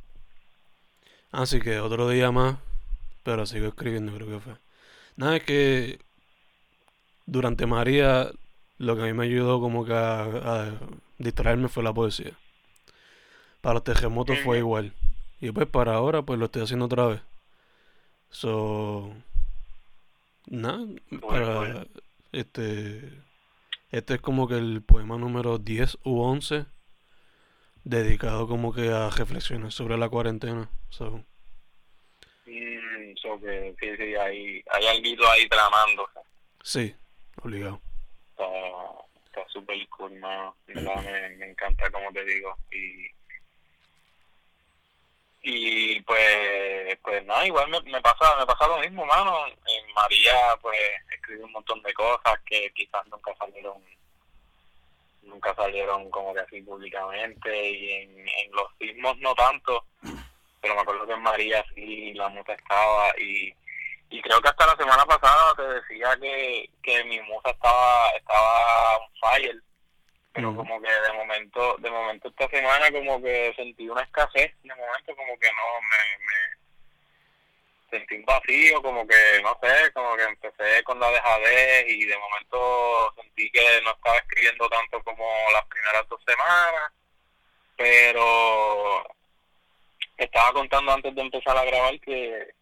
Así 1.32 1.62
que 1.62 1.80
otro 1.80 2.10
día 2.10 2.32
más, 2.32 2.58
pero 3.24 3.46
sigo 3.46 3.68
escribiendo, 3.68 4.14
creo 4.16 4.28
que 4.28 4.40
fue. 4.40 4.54
Nada, 5.16 5.38
es 5.38 5.44
que 5.44 6.00
durante 7.26 7.66
María 7.66 8.32
lo 8.82 8.96
que 8.96 9.04
a 9.04 9.06
mí 9.06 9.14
me 9.14 9.26
ayudó 9.26 9.60
como 9.60 9.86
que 9.86 9.94
a, 9.94 10.24
a 10.24 10.80
distraerme 11.18 11.70
fue 11.70 11.84
la 11.84 11.94
poesía. 11.94 12.34
Para 13.62 13.76
los 13.76 13.84
terremotos 13.84 14.40
fue 14.40 14.58
igual. 14.60 14.94
Y 15.40 15.52
pues 15.52 15.68
para 15.68 15.94
ahora 15.96 16.24
pues 16.24 16.40
lo 16.40 16.46
estoy 16.46 16.64
haciendo 16.64 16.86
otra 16.86 17.08
vez. 17.08 17.22
So, 18.30 19.14
nada, 20.48 20.86
para 21.28 21.56
bueno. 21.56 21.86
este 22.32 23.24
Este 23.92 24.16
es 24.16 24.22
como 24.22 24.48
que 24.48 24.56
el 24.58 24.82
poema 24.84 25.18
número 25.18 25.58
10 25.60 25.98
u 26.04 26.22
11, 26.22 26.66
dedicado 27.84 28.48
como 28.48 28.74
que 28.74 28.90
a 28.90 29.10
reflexiones 29.10 29.74
sobre 29.76 29.98
la 29.98 30.10
cuarentena. 30.10 30.70
So, 30.90 31.24
Mm, 32.46 33.16
so 33.22 33.40
que, 33.40 33.76
sí, 33.80 33.88
sí, 33.98 34.16
hay, 34.16 34.64
hay 34.72 34.86
algo 34.88 35.30
ahí 35.30 35.48
tramándose. 35.50 36.20
sí, 36.64 36.96
obligado. 37.42 37.82
Está 38.42 39.06
está 39.26 39.48
súper 39.50 39.88
cool, 39.90 40.14
mano. 40.20 40.56
Me, 40.68 40.82
me 41.38 41.46
encanta, 41.52 41.90
como 41.92 42.12
te 42.12 42.26
digo. 42.26 42.58
Y, 42.72 43.08
y 45.44 46.02
pues, 46.02 46.98
pues 47.04 47.26
nada, 47.26 47.46
igual 47.46 47.70
me, 47.70 47.80
me 47.82 48.02
pasa 48.02 48.36
me 48.40 48.46
pasa 48.46 48.68
lo 48.68 48.80
mismo, 48.80 49.06
mano. 49.06 49.48
En 49.48 49.94
María, 49.94 50.56
pues, 50.62 50.80
escribí 51.14 51.42
un 51.42 51.52
montón 51.52 51.82
de 51.84 51.94
cosas 51.94 52.40
que 52.46 52.72
quizás 52.74 53.06
nunca 53.08 53.34
salieron 53.36 53.82
nunca 55.24 55.54
salieron 55.56 56.10
como 56.10 56.34
que 56.34 56.40
así 56.42 56.62
públicamente 56.62 57.70
y 57.70 57.92
en, 57.92 58.28
en 58.28 58.52
los 58.52 58.68
sismos 58.80 59.18
no 59.20 59.34
tanto 59.36 59.86
pero 60.62 60.76
me 60.76 60.82
acuerdo 60.82 61.08
que 61.08 61.14
en 61.14 61.22
María 61.22 61.66
sí 61.74 62.14
la 62.14 62.30
musa 62.30 62.54
estaba 62.54 63.14
y, 63.20 63.54
y 64.12 64.22
creo 64.22 64.42
que 64.42 64.50
hasta 64.50 64.68
la 64.68 64.76
semana 64.76 65.06
pasada 65.06 65.56
te 65.56 65.64
decía 65.64 66.18
que, 66.22 66.70
que 66.84 67.04
mi 67.06 67.20
musa 67.22 67.50
estaba 67.50 68.10
estaba 68.10 68.98
on 68.98 69.14
fire 69.22 69.64
pero 70.34 70.50
Ujú. 70.50 70.58
como 70.58 70.82
que 70.82 70.92
de 70.92 71.14
momento 71.14 71.78
de 71.78 71.90
momento 71.90 72.28
esta 72.28 72.50
semana 72.50 72.92
como 72.92 73.22
que 73.22 73.54
sentí 73.56 73.88
una 73.88 74.04
escasez 74.04 74.52
de 74.64 74.76
momento 74.76 75.16
como 75.16 75.40
que 75.40 75.48
no 75.48 75.82
me, 75.82 76.26
me 76.26 77.98
sentí 77.98 78.16
un 78.16 78.26
vacío 78.26 78.82
como 78.82 79.08
que 79.08 79.42
no 79.42 79.58
sé 79.64 79.92
como 79.94 80.16
que 80.18 80.24
empecé 80.24 80.84
con 80.84 81.00
la 81.00 81.10
dejadez 81.10 81.86
y 81.88 82.06
de 82.06 82.18
momento 82.18 83.14
sentí 83.16 83.50
que 83.50 83.82
no 83.84 83.92
estaba 83.92 84.18
escribiendo 84.18 84.68
tanto 84.70 85.02
como 85.04 85.26
las 85.54 85.66
primeras 85.68 86.08
dos 86.10 86.22
semanas 86.26 86.92
pero 87.78 89.08
estaba 90.18 90.52
contando 90.52 90.92
antes 90.92 91.16
de 91.16 91.22
empezar 91.22 91.58
a 91.58 91.64
grabar 91.64 91.98
que 92.02 92.61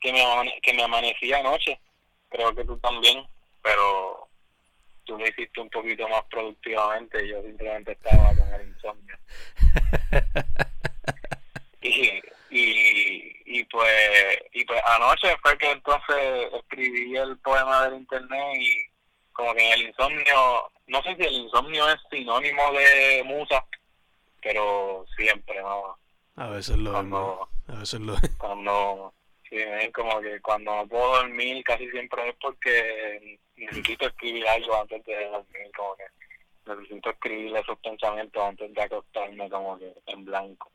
que 0.00 0.12
me 0.12 0.22
amane- 0.24 0.60
que 0.62 0.72
me 0.72 0.82
amanecía 0.82 1.38
anoche 1.38 1.80
creo 2.28 2.54
que 2.54 2.64
tú 2.64 2.78
también 2.78 3.26
pero 3.62 4.28
tú 5.04 5.18
lo 5.18 5.26
hiciste 5.26 5.60
un 5.60 5.70
poquito 5.70 6.08
más 6.08 6.22
productivamente 6.30 7.26
yo 7.28 7.42
simplemente 7.42 7.92
estaba 7.92 8.28
con 8.34 8.52
el 8.54 8.68
insomnio 8.68 9.16
y, 11.80 12.20
y, 12.50 13.32
y 13.46 13.64
pues 13.64 14.38
y 14.52 14.64
pues 14.64 14.80
anoche 14.86 15.28
fue 15.42 15.56
que 15.58 15.70
entonces 15.70 16.52
escribí 16.54 17.16
el 17.16 17.38
poema 17.38 17.84
del 17.88 18.00
internet 18.00 18.56
y 18.60 18.86
como 19.32 19.54
que 19.54 19.66
en 19.66 19.72
el 19.80 19.88
insomnio 19.88 20.70
no 20.86 21.02
sé 21.02 21.14
si 21.16 21.22
el 21.22 21.32
insomnio 21.34 21.88
es 21.88 22.00
sinónimo 22.10 22.72
de 22.72 23.22
musa 23.24 23.64
pero 24.42 25.04
siempre 25.16 25.60
no 25.60 25.96
A 26.36 26.48
veces 26.48 26.76
lo 26.76 26.90
es, 26.90 26.94
cuando. 26.94 27.48
A 27.68 27.72
veces 27.80 28.00
lo 28.00 28.14
es. 28.14 28.30
cuando 28.38 29.12
sí, 29.48 29.56
es 29.58 29.92
como 29.92 30.20
que 30.20 30.40
cuando 30.40 30.74
no 30.76 30.86
puedo 30.86 31.16
dormir 31.16 31.62
casi 31.64 31.88
siempre 31.90 32.28
es 32.28 32.34
porque 32.40 33.38
necesito 33.56 34.06
escribir 34.06 34.46
algo 34.48 34.80
antes 34.80 35.04
de 35.04 35.24
dormir 35.28 35.70
como 35.76 35.96
que 35.96 36.04
necesito 36.66 37.10
escribir 37.10 37.56
esos 37.56 37.78
pensamientos 37.78 38.42
antes 38.42 38.74
de 38.74 38.82
acostarme 38.82 39.48
como 39.50 39.78
que 39.78 39.92
en 40.06 40.24
blanco 40.24 40.70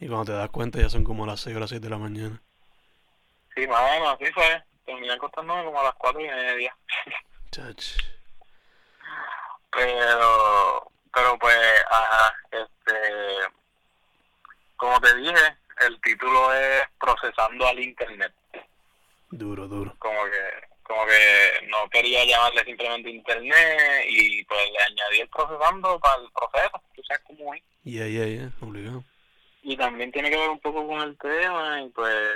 Y 0.00 0.06
cuando 0.08 0.26
te 0.26 0.32
das 0.32 0.50
cuenta 0.50 0.80
ya 0.80 0.88
son 0.90 1.04
como 1.04 1.26
las 1.26 1.40
6 1.40 1.56
o 1.56 1.60
las 1.60 1.70
7 1.70 1.84
de 1.84 1.90
la 1.90 1.98
mañana. 1.98 2.40
sí 3.54 3.66
más 3.66 3.80
o 3.80 3.92
menos 3.94 4.14
así 4.20 4.32
fue 4.32 4.62
terminé 4.84 5.12
acostándome 5.12 5.64
como 5.64 5.80
a 5.80 5.84
las 5.84 5.94
cuatro 5.94 6.20
y 6.20 6.24
media 6.28 6.76
Chach. 7.50 7.96
pero 9.70 10.90
pero 11.14 11.38
pues 11.38 11.84
ajá, 11.90 12.34
este 12.50 12.98
como 14.76 15.00
te 15.00 15.14
dije 15.16 15.56
el 15.86 16.00
título 16.00 16.52
es 16.54 16.82
procesando 17.00 17.66
al 17.66 17.78
internet 17.80 18.32
Duro, 19.30 19.66
duro. 19.68 19.94
como 19.98 20.24
que 20.24 20.72
como 20.82 21.06
que 21.06 21.66
no 21.68 21.88
quería 21.90 22.24
llamarle 22.24 22.64
simplemente 22.64 23.08
internet 23.10 24.04
y 24.08 24.44
pues 24.44 24.60
le 24.72 24.78
añadí 24.78 25.20
el 25.20 25.28
procesando 25.28 25.98
para 26.00 26.20
el 26.22 26.28
proceso 26.32 26.82
tú 26.94 27.02
sabes 27.04 27.22
cómo 27.26 27.54
es 27.54 27.62
Yeah, 27.84 28.06
yeah, 28.06 28.26
yeah. 28.26 28.52
Obligado. 28.60 29.02
y 29.62 29.76
también 29.76 30.12
tiene 30.12 30.30
que 30.30 30.36
ver 30.36 30.50
un 30.50 30.60
poco 30.60 30.86
con 30.86 31.00
el 31.00 31.16
tema 31.18 31.80
y 31.82 31.88
pues 31.90 32.28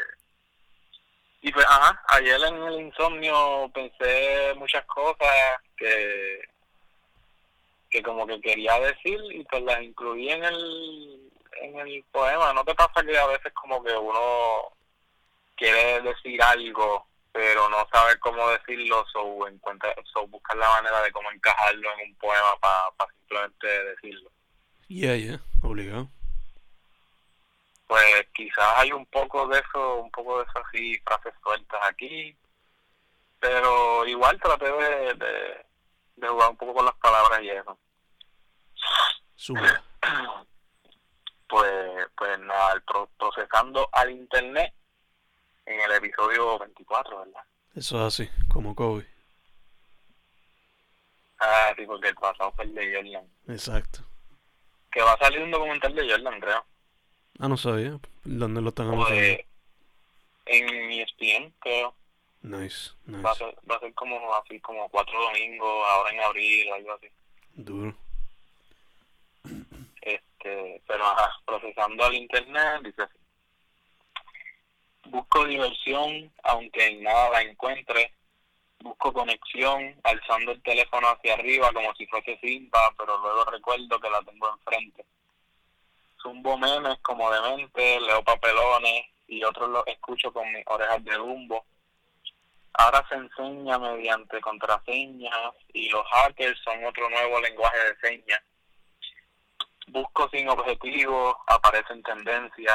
y 1.43 1.53
pues 1.53 1.67
ajá 1.69 2.03
ayer 2.09 2.41
en 2.49 2.57
el 2.63 2.81
insomnio 2.81 3.71
pensé 3.75 4.55
muchas 4.57 4.85
cosas 4.87 5.29
que 5.77 6.41
que 7.91 8.03
como 8.03 8.27
que 8.27 8.41
quería 8.41 8.79
decir 8.81 9.19
y 9.33 9.45
pues 9.45 9.63
las 9.63 9.83
incluí 9.83 10.31
en 10.31 10.45
el 10.45 11.31
en 11.63 11.79
el 11.79 12.05
poema 12.13 12.53
no 12.53 12.65
te 12.65 12.75
pasa 12.75 13.03
que 13.05 13.19
a 13.19 13.27
veces 13.27 13.53
como 13.55 13.83
que 13.83 13.93
uno 13.93 14.73
quiere 15.57 16.01
decir 16.03 16.43
algo 16.43 17.07
pero 17.33 17.69
no 17.69 17.87
sabe 17.93 18.19
cómo 18.19 18.49
decirlo 18.51 19.05
so 19.13 19.47
encuentra 19.47 19.95
so 20.13 20.27
buscar 20.27 20.57
la 20.57 20.71
manera 20.71 21.03
de 21.03 21.13
cómo 21.13 21.31
encajarlo 21.31 21.93
en 21.95 22.11
un 22.11 22.17
poema 22.17 22.57
para 22.61 23.11
simplemente 23.13 23.67
decirlo 23.67 24.31
Yeah, 24.89 25.17
yeah. 25.17 25.41
Obligado. 25.63 26.09
pues 27.89 28.27
quizás 28.33 28.73
hay 28.77 28.93
un 28.93 29.05
poco 29.07 29.47
de 29.49 29.59
eso, 29.59 29.97
un 29.97 30.11
poco 30.11 30.39
de 30.39 30.45
eso 30.45 30.65
así, 30.65 30.99
frases 31.05 31.35
sueltas 31.43 31.81
aquí, 31.89 32.37
pero 33.41 34.07
igual 34.07 34.41
traté 34.41 34.67
de, 34.67 35.15
de, 35.15 35.67
de 36.17 36.29
jugar 36.29 36.51
un 36.51 36.57
poco 36.57 36.75
con 36.75 36.85
las 36.85 36.95
palabras 36.97 37.43
y 37.43 37.51
eso. 37.51 37.79
Zumba. 39.37 39.83
Pues, 41.49 42.07
pues 42.17 42.39
nada, 42.41 42.73
el 42.75 42.83
pro- 42.83 43.09
procesando 43.19 43.89
al 43.93 44.11
internet 44.11 44.73
en 45.67 45.81
el 45.81 45.93
episodio 45.93 46.59
24, 46.59 47.19
¿verdad? 47.19 47.43
Eso 47.75 47.97
es 47.99 48.03
así, 48.15 48.31
como 48.49 48.75
Kobe. 48.75 49.07
Ah, 51.39 51.73
sí, 51.77 51.85
porque 51.87 52.09
el 52.09 52.15
pasado 52.15 52.53
fue 52.53 52.65
el 52.65 52.75
de 52.75 52.95
Jordan. 52.95 53.29
Exacto. 53.49 54.01
Que 54.91 55.03
va 55.03 55.13
a 55.13 55.19
salir 55.19 55.41
un 55.43 55.51
documental 55.51 55.95
de 55.95 56.09
Jordan, 56.11 56.41
creo. 56.41 56.65
Ah, 57.39 57.49
no 57.49 57.57
sabía. 57.57 57.99
¿Dónde 58.25 58.63
lo 58.63 58.71
están 58.71 58.89
O 58.89 58.93
anunciando? 58.93 59.21
de, 59.23 59.47
en 60.47 60.91
ESPN, 60.93 61.53
creo. 61.61 61.95
Nice, 62.43 62.93
Va 63.09 63.31
a 63.31 63.33
nice. 63.33 63.35
ser, 63.45 63.59
va 63.71 63.77
a 63.77 63.81
ser 63.81 63.93
como 63.95 64.35
así, 64.37 64.61
como 64.61 64.89
cuatro 64.89 65.21
domingos, 65.21 65.85
ahora 65.91 66.11
en 66.13 66.21
abril 66.21 66.71
o 66.71 66.75
algo 66.75 66.93
así. 66.95 67.09
Duro. 67.55 67.97
Este 70.47 70.83
pero 70.87 71.05
ajá, 71.05 71.31
procesando 71.45 72.05
al 72.05 72.15
internet 72.15 72.83
dice 72.83 73.03
así 73.03 73.19
busco 75.07 75.45
diversión 75.45 76.33
aunque 76.43 76.87
en 76.87 77.03
nada 77.03 77.31
la 77.31 77.43
encuentre. 77.43 78.13
Busco 78.81 79.13
conexión 79.13 79.99
alzando 80.05 80.53
el 80.53 80.63
teléfono 80.63 81.09
hacia 81.09 81.35
arriba 81.35 81.73
como 81.73 81.95
si 81.95 82.07
fuese 82.07 82.39
Simba 82.41 82.93
pero 82.99 83.19
luego 83.19 83.45
recuerdo 83.47 83.99
que 83.99 84.11
la 84.11 84.21
tengo 84.23 84.49
enfrente. 84.51 85.05
Zumbo 86.23 86.59
memes 86.59 86.99
como 87.03 87.31
demente 87.31 88.01
leo 88.01 88.23
papelones 88.23 89.07
y 89.29 89.43
otros 89.45 89.71
los 89.71 89.87
escucho 89.87 90.33
con 90.33 90.53
mis 90.53 90.65
orejas 90.67 91.03
de 91.05 91.17
rumbo 91.17 91.65
ahora 92.79 93.05
se 93.09 93.15
enseña 93.15 93.79
mediante 93.79 94.41
contraseñas 94.41 95.55
y 95.73 95.89
los 95.89 96.07
hackers 96.09 96.61
son 96.63 96.85
otro 96.85 97.09
nuevo 97.09 97.41
lenguaje 97.41 97.79
de 97.79 98.09
señas 98.09 98.43
busco 99.87 100.29
sin 100.31 100.49
objetivo, 100.49 101.43
aparece 101.47 101.93
en 101.93 102.03
tendencia, 102.03 102.75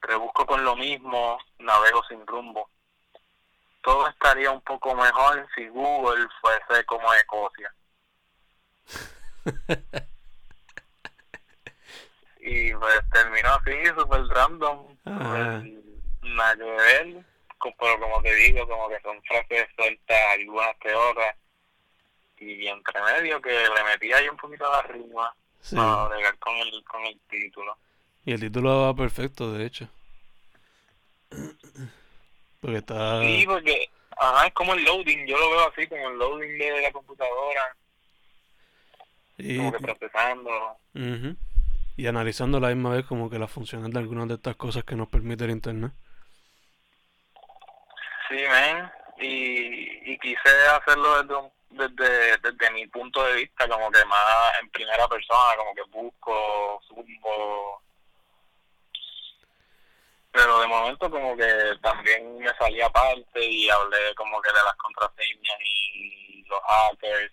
rebusco 0.00 0.46
con 0.46 0.64
lo 0.64 0.76
mismo, 0.76 1.38
navego 1.58 2.02
sin 2.08 2.26
rumbo. 2.26 2.68
Todo 3.82 4.08
estaría 4.08 4.50
un 4.50 4.60
poco 4.60 4.94
mejor 4.94 5.48
si 5.54 5.66
Google 5.68 6.28
fuese 6.40 6.84
como 6.84 7.12
Escocia. 7.14 7.74
y 12.40 12.74
pues 12.74 13.00
terminó 13.12 13.48
así, 13.54 13.86
súper 13.98 14.22
random, 14.28 14.96
Ajá. 15.04 15.60
súper 15.60 15.72
nada 16.22 16.56
que 16.56 16.62
ver, 16.64 17.24
co- 17.58 17.74
pero 17.78 17.98
como 18.00 18.22
te 18.22 18.34
digo, 18.34 18.66
como 18.68 18.88
que 18.88 19.00
son 19.00 19.20
frases 19.22 19.66
sueltas, 19.76 20.18
algunas 20.32 20.76
que 20.76 20.94
otras, 20.94 21.34
y 22.38 22.66
entre 22.66 23.02
medio 23.02 23.40
que 23.40 23.50
le 23.68 23.84
metí 23.84 24.12
ahí 24.12 24.28
un 24.28 24.36
poquito 24.36 24.66
a 24.66 24.76
la 24.76 24.82
rima 24.82 25.34
Sí. 25.62 25.76
para 25.76 26.08
bregar 26.08 26.38
con 26.38 26.54
el, 26.56 26.84
con 26.84 27.02
el 27.06 27.18
título. 27.30 27.78
Y 28.24 28.32
el 28.32 28.40
título 28.40 28.82
va 28.82 28.94
perfecto, 28.94 29.52
de 29.52 29.64
hecho. 29.64 29.88
Porque 32.60 32.76
está... 32.78 33.20
Sí, 33.22 33.44
porque 33.46 33.90
ajá, 34.16 34.46
es 34.46 34.52
como 34.52 34.74
el 34.74 34.84
loading, 34.84 35.26
yo 35.26 35.38
lo 35.38 35.50
veo 35.50 35.68
así 35.68 35.86
como 35.86 36.08
el 36.10 36.18
loading 36.18 36.58
de 36.58 36.82
la 36.82 36.92
computadora, 36.92 37.76
Y, 39.38 39.56
como 39.56 39.72
que 39.72 39.78
procesando. 39.78 40.50
Ujú. 40.94 41.36
y 41.96 42.06
analizando 42.06 42.58
a 42.58 42.60
la 42.60 42.68
misma 42.68 42.90
vez 42.90 43.06
como 43.06 43.30
que 43.30 43.38
las 43.38 43.50
funciones 43.50 43.90
de 43.90 43.98
algunas 43.98 44.28
de 44.28 44.34
estas 44.34 44.56
cosas 44.56 44.84
que 44.84 44.94
nos 44.94 45.08
permite 45.08 45.44
el 45.44 45.50
internet. 45.52 45.92
Sí, 48.28 48.36
men, 48.36 48.90
y, 49.18 50.12
y 50.12 50.18
quise 50.18 50.48
hacerlo 50.76 51.22
desde 51.22 51.34
un, 51.34 51.50
desde, 51.72 52.38
desde 52.38 52.70
mi 52.72 52.86
punto 52.86 53.22
de 53.24 53.34
vista, 53.34 53.68
como 53.68 53.90
que 53.90 54.04
más 54.04 54.52
en 54.60 54.70
primera 54.70 55.08
persona, 55.08 55.56
como 55.56 55.74
que 55.74 55.82
busco, 55.90 56.80
zumbo. 56.86 57.82
Pero 60.30 60.60
de 60.60 60.66
momento 60.66 61.10
como 61.10 61.36
que 61.36 61.74
también 61.82 62.38
me 62.38 62.54
salí 62.54 62.80
aparte 62.80 63.44
y 63.44 63.68
hablé 63.68 64.14
como 64.14 64.40
que 64.40 64.48
de 64.50 64.64
las 64.64 64.74
contraseñas 64.76 65.58
y 65.64 66.44
los 66.46 66.60
hackers. 66.62 67.32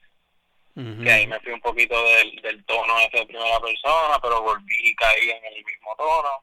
Que 1.03 1.11
ahí 1.11 1.27
me 1.27 1.37
fui 1.41 1.51
un 1.51 1.59
poquito 1.59 2.01
del, 2.01 2.41
del 2.41 2.63
tono 2.63 2.97
ese 2.99 3.17
de 3.17 3.25
primera 3.25 3.59
persona, 3.59 4.17
pero 4.21 4.41
volví 4.41 4.77
y 4.81 4.95
caí 4.95 5.29
en 5.29 5.43
el 5.43 5.65
mismo 5.65 5.93
tono. 5.97 6.41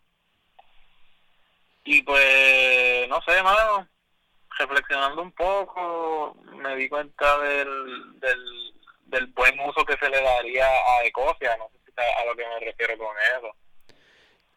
Y 1.84 2.02
pues, 2.02 3.08
no 3.08 3.18
sé, 3.22 3.42
mano, 3.42 3.88
reflexionando 4.58 5.22
un 5.22 5.32
poco, 5.32 6.36
me 6.54 6.76
di 6.76 6.88
cuenta 6.88 7.38
del, 7.38 8.20
del, 8.20 8.72
del 9.06 9.26
buen 9.28 9.58
uso 9.60 9.84
que 9.84 9.96
se 9.96 10.08
le 10.08 10.20
daría 10.20 10.66
a 10.66 11.04
Ecosia, 11.04 11.56
no 11.56 11.68
sé 11.68 11.78
si 11.84 11.92
a 12.00 12.24
lo 12.24 12.36
que 12.36 12.46
me 12.46 12.60
refiero 12.60 12.98
con 12.98 13.16
eso. 13.38 13.54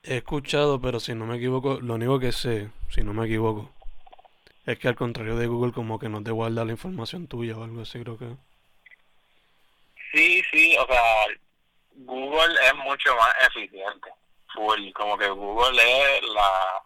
He 0.03 0.18
escuchado, 0.18 0.79
pero 0.79 1.00
si 1.00 1.13
no 1.13 1.25
me 1.25 1.38
equivoco, 1.38 1.79
lo 1.82 1.96
único 1.96 2.20
que 2.20 2.32
sé, 2.32 2.70
si 2.89 3.01
no 3.01 3.13
me 3.13 3.25
equivoco, 3.25 3.72
es 4.65 4.79
que 4.79 4.88
al 4.88 4.96
contrario 4.96 5.36
de 5.36 5.48
Google 5.48 5.74
como 5.74 6.00
que 6.00 6.10
no 6.10 6.24
te 6.24 6.32
guarda 6.32 6.65
la 6.65 6.72
información 6.72 7.27
tuya 7.27 7.58
o 7.58 7.63
algo 7.63 7.82
así, 7.82 8.00
creo 8.01 8.18
que. 8.18 8.27
Sí, 10.13 10.41
sí, 10.51 10.77
o 10.77 10.86
sea, 10.88 11.03
Google 11.96 12.56
es 12.63 12.75
mucho 12.75 13.15
más 13.15 13.34
eficiente. 13.48 14.10
Full, 14.53 14.91
como 14.94 15.18
que 15.18 15.29
Google 15.29 15.82
es 15.82 16.24
la 16.24 16.82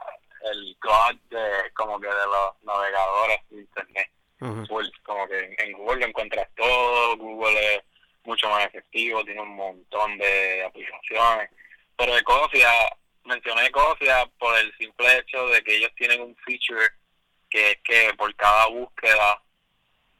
el 0.51 0.77
god 0.81 1.15
de 1.29 1.71
como 1.73 2.00
que 2.00 2.07
de 2.07 2.25
los 2.25 2.63
navegadores 2.63 3.39
de 3.50 3.62
internet. 3.62 4.09
como 5.03 5.27
que 5.27 5.55
en 5.57 5.71
Google 5.73 6.01
lo 6.01 6.05
encuentras 6.07 6.47
todo, 6.55 7.17
Google 7.17 7.75
es 7.75 7.83
mucho 8.23 8.50
más 8.50 8.65
efectivo, 8.65 9.23
tiene 9.23 9.41
un 9.41 9.55
montón 9.55 10.17
de 10.17 10.63
aplicaciones. 10.65 11.50
Pero 11.97 12.17
Ecosia, 12.17 12.71
mencioné 13.25 13.67
Ecosia 13.67 14.29
por 14.39 14.57
el 14.57 14.75
simple 14.77 15.17
hecho 15.17 15.47
de 15.47 15.62
que 15.63 15.75
ellos 15.77 15.91
tienen 15.95 16.21
un 16.21 16.35
feature 16.38 16.89
que 17.50 17.71
es 17.71 17.77
que 17.83 18.13
por 18.17 18.33
cada 18.35 18.67
búsqueda 18.67 19.41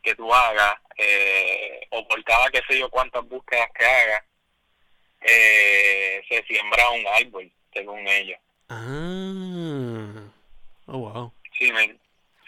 que 0.04 0.14
tú 0.16 0.32
hagas, 0.34 0.76
eh, 0.98 1.88
o 1.90 2.08
por 2.08 2.24
cada 2.24 2.50
qué 2.52 2.62
sé 2.68 2.78
yo 2.78 2.90
cuántas 2.90 3.28
búsquedas 3.28 3.70
que 3.74 3.86
hagas, 3.86 4.24
eh, 5.22 6.22
se 6.30 6.44
siembra 6.44 6.90
un 6.92 7.08
árbol, 7.08 7.52
según 7.74 8.08
ellos. 8.08 8.38
Ah. 8.74 10.24
Oh, 10.88 10.98
wow. 10.98 11.34
Sí, 11.58 11.72
men. 11.72 12.00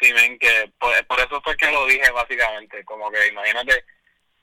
Sí, 0.01 0.13
men, 0.13 0.37
que 0.39 0.71
por, 0.79 1.19
eso 1.19 1.41
fue 1.41 1.55
que 1.55 1.71
lo 1.71 1.85
dije 1.85 2.11
básicamente. 2.11 2.83
Como 2.85 3.09
que 3.11 3.27
imagínate, 3.27 3.85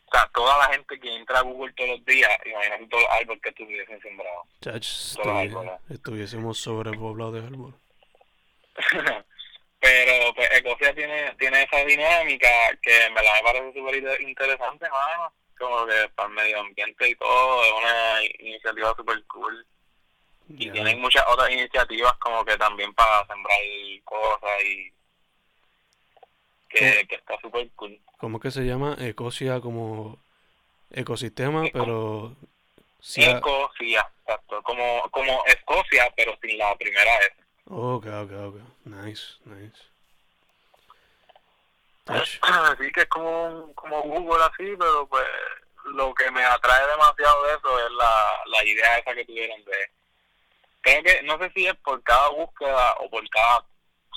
o 0.07 0.11
sea, 0.11 0.31
toda 0.33 0.59
la 0.59 0.73
gente 0.73 0.99
que 0.99 1.15
entra 1.15 1.41
a 1.41 1.43
Google 1.43 1.73
todos 1.75 1.91
los 1.91 2.05
días, 2.05 2.31
imagínate 2.47 2.87
todos 2.87 3.03
los 3.03 3.13
árboles 3.13 3.43
que 3.43 3.53
tuviesen 3.53 4.01
sembrado. 4.01 4.45
Chach, 4.61 4.87
estuviésemos 5.91 6.59
sobrepoblados 6.59 7.35
de 7.35 7.41
árboles. 7.41 7.75
Pero 9.81 10.33
pues 10.35 10.49
Ecosia 10.53 10.95
tiene, 10.95 11.35
tiene 11.41 11.65
esa 11.65 11.85
dinámica 11.85 12.49
que 12.81 13.05
en 13.05 13.15
verdad 13.15 13.33
me 13.35 13.43
parece 13.43 13.73
súper 13.79 14.21
interesante, 14.21 14.89
mano. 14.89 15.33
Como 15.59 15.87
que 15.87 16.09
para 16.15 16.29
el 16.29 16.35
medio 16.35 16.61
ambiente 16.61 17.09
y 17.09 17.17
todo, 17.17 17.65
es 17.65 17.73
una 17.73 18.25
iniciativa 18.39 18.95
súper 18.97 19.25
cool. 19.25 19.67
Y 20.49 20.71
tienen 20.71 21.01
muchas 21.01 21.25
otras 21.29 21.51
iniciativas 21.51 22.13
como 22.19 22.45
que 22.45 22.57
también 22.57 22.93
para 22.95 23.27
sembrar 23.27 23.59
cosas 24.05 24.65
y 24.65 24.93
que, 26.69 27.07
que 27.09 27.15
está 27.17 27.39
súper 27.41 27.71
cool. 27.77 27.99
¿Cómo 28.19 28.41
que 28.41 28.51
se 28.51 28.63
llama? 28.63 28.97
Ecosia 28.99 29.61
como 29.61 30.19
ecosistema, 30.91 31.65
pero... 31.73 32.37
Ecosia, 33.17 34.07
exacto. 34.21 34.63
Como, 34.63 35.03
como 35.11 35.45
Escocia, 35.47 36.13
pero 36.17 36.37
sin 36.41 36.57
la 36.59 36.75
primera 36.77 37.17
S. 37.19 37.35
Ok, 37.67 38.07
ok, 38.07 38.33
ok. 38.33 38.57
Nice, 38.85 39.39
nice. 39.45 39.93
Así 42.43 42.93
que 42.93 43.03
es 43.03 43.09
como, 43.09 43.73
como 43.75 44.03
Google 44.03 44.43
así, 44.45 44.75
pero 44.79 45.07
pues 45.07 45.25
lo 45.85 46.13
que 46.15 46.31
me 46.31 46.45
atrae 46.45 46.87
demasiado 46.89 47.45
de 47.45 47.55
eso 47.55 47.87
es 47.87 47.93
la, 47.93 48.43
la 48.47 48.65
idea 48.65 48.99
esa 48.99 49.15
que 49.15 49.25
tuvieron 49.25 49.65
de 49.65 49.91
creo 50.83 51.03
que, 51.03 51.23
no 51.23 51.39
sé 51.39 51.51
si 51.55 51.67
es 51.67 51.77
por 51.77 52.03
cada 52.03 52.29
búsqueda 52.29 52.95
o 53.01 53.09
por 53.09 53.29
cada 53.31 53.65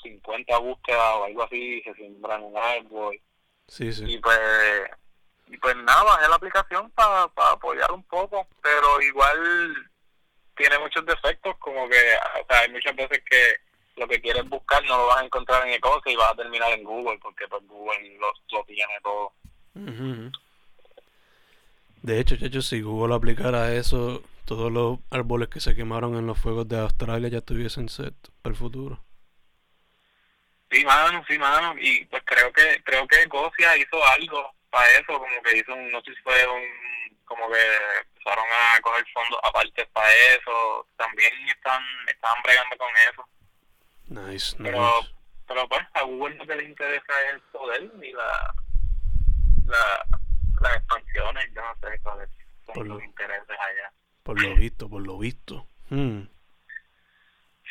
50 0.03 0.57
búsquedas 0.59 1.15
o 1.15 1.23
algo 1.23 1.43
así, 1.43 1.81
se 1.83 1.93
siembran 1.93 2.43
un 2.43 2.57
árbol. 2.57 3.19
Sí, 3.67 3.91
sí. 3.93 4.03
Y 4.07 4.17
pues, 4.19 4.39
y 5.47 5.57
pues 5.57 5.75
nada, 5.77 6.03
bajé 6.03 6.27
la 6.27 6.35
aplicación 6.35 6.91
para 6.91 7.23
apoyar 7.51 7.91
un 7.91 8.03
poco, 8.03 8.47
pero 8.61 9.01
igual 9.01 9.89
tiene 10.57 10.79
muchos 10.79 11.05
defectos, 11.05 11.55
como 11.59 11.87
que, 11.87 11.97
o 12.41 12.45
sea, 12.47 12.59
hay 12.59 12.71
muchas 12.71 12.95
veces 12.95 13.21
que 13.29 13.55
lo 13.97 14.07
que 14.07 14.21
quieres 14.21 14.47
buscar 14.49 14.83
no 14.85 14.97
lo 14.97 15.07
vas 15.07 15.21
a 15.21 15.25
encontrar 15.25 15.67
en 15.67 15.73
Ecosia 15.73 16.11
y 16.11 16.15
vas 16.15 16.33
a 16.33 16.35
terminar 16.35 16.71
en 16.71 16.83
Google, 16.83 17.17
porque 17.21 17.47
pues 17.47 17.65
Google 17.67 18.17
lo, 18.19 18.33
lo 18.51 18.63
tiene 18.65 18.93
todo. 19.03 19.33
De 22.01 22.19
hecho, 22.19 22.35
hecho, 22.39 22.61
si 22.61 22.81
Google 22.81 23.15
aplicara 23.15 23.73
eso, 23.73 24.21
todos 24.45 24.71
los 24.71 24.99
árboles 25.09 25.49
que 25.49 25.59
se 25.59 25.75
quemaron 25.75 26.15
en 26.15 26.27
los 26.27 26.37
fuegos 26.37 26.67
de 26.67 26.79
Australia 26.79 27.29
ya 27.29 27.39
estuviesen 27.39 27.89
set 27.89 28.15
para 28.41 28.51
el 28.53 28.57
futuro. 28.57 29.03
Sí, 30.71 30.85
mano, 30.85 31.23
sí, 31.27 31.37
mano. 31.37 31.75
Y 31.79 32.05
pues 32.05 32.23
creo 32.25 32.51
que 32.53 32.81
creo 32.83 33.07
que 33.07 33.25
Gocia 33.25 33.77
hizo 33.77 34.05
algo 34.17 34.53
para 34.69 34.89
eso, 34.91 35.07
como 35.07 35.41
que 35.43 35.57
hizo 35.57 35.73
un, 35.73 35.91
no 35.91 36.01
sé 36.01 36.13
si 36.13 36.21
fue 36.21 36.47
un, 36.47 37.17
como 37.25 37.49
que 37.49 37.59
empezaron 38.01 38.45
a 38.51 38.81
coger 38.81 39.05
fondos 39.13 39.39
aparte 39.43 39.85
para 39.93 40.09
eso. 40.13 40.87
También 40.97 41.33
están, 41.47 41.83
estaban 42.07 42.41
bregando 42.43 42.77
con 42.77 42.89
eso. 43.11 43.29
Nice, 44.07 44.55
pero, 44.61 45.01
nice. 45.01 45.15
Pero 45.47 45.67
pues 45.67 45.81
a 45.93 46.03
Google 46.03 46.35
lo 46.35 46.45
que 46.45 46.55
le 46.55 46.63
interesa 46.65 47.21
es 47.27 47.33
el 47.33 47.41
poder 47.51 47.91
y 48.01 48.11
la, 48.11 48.53
la, 49.65 50.05
las 50.61 50.75
expansiones, 50.77 51.45
yo 51.53 51.61
no 51.61 51.75
sé 51.81 51.99
cuáles 51.99 52.29
son 52.65 52.87
los 52.87 53.03
intereses 53.03 53.49
allá. 53.49 53.93
Por 54.25 54.41
lo 54.41 54.55
visto, 54.55 54.89
por 54.89 55.05
lo 55.05 55.19
visto. 55.19 55.67
Hmm. 55.91 56.21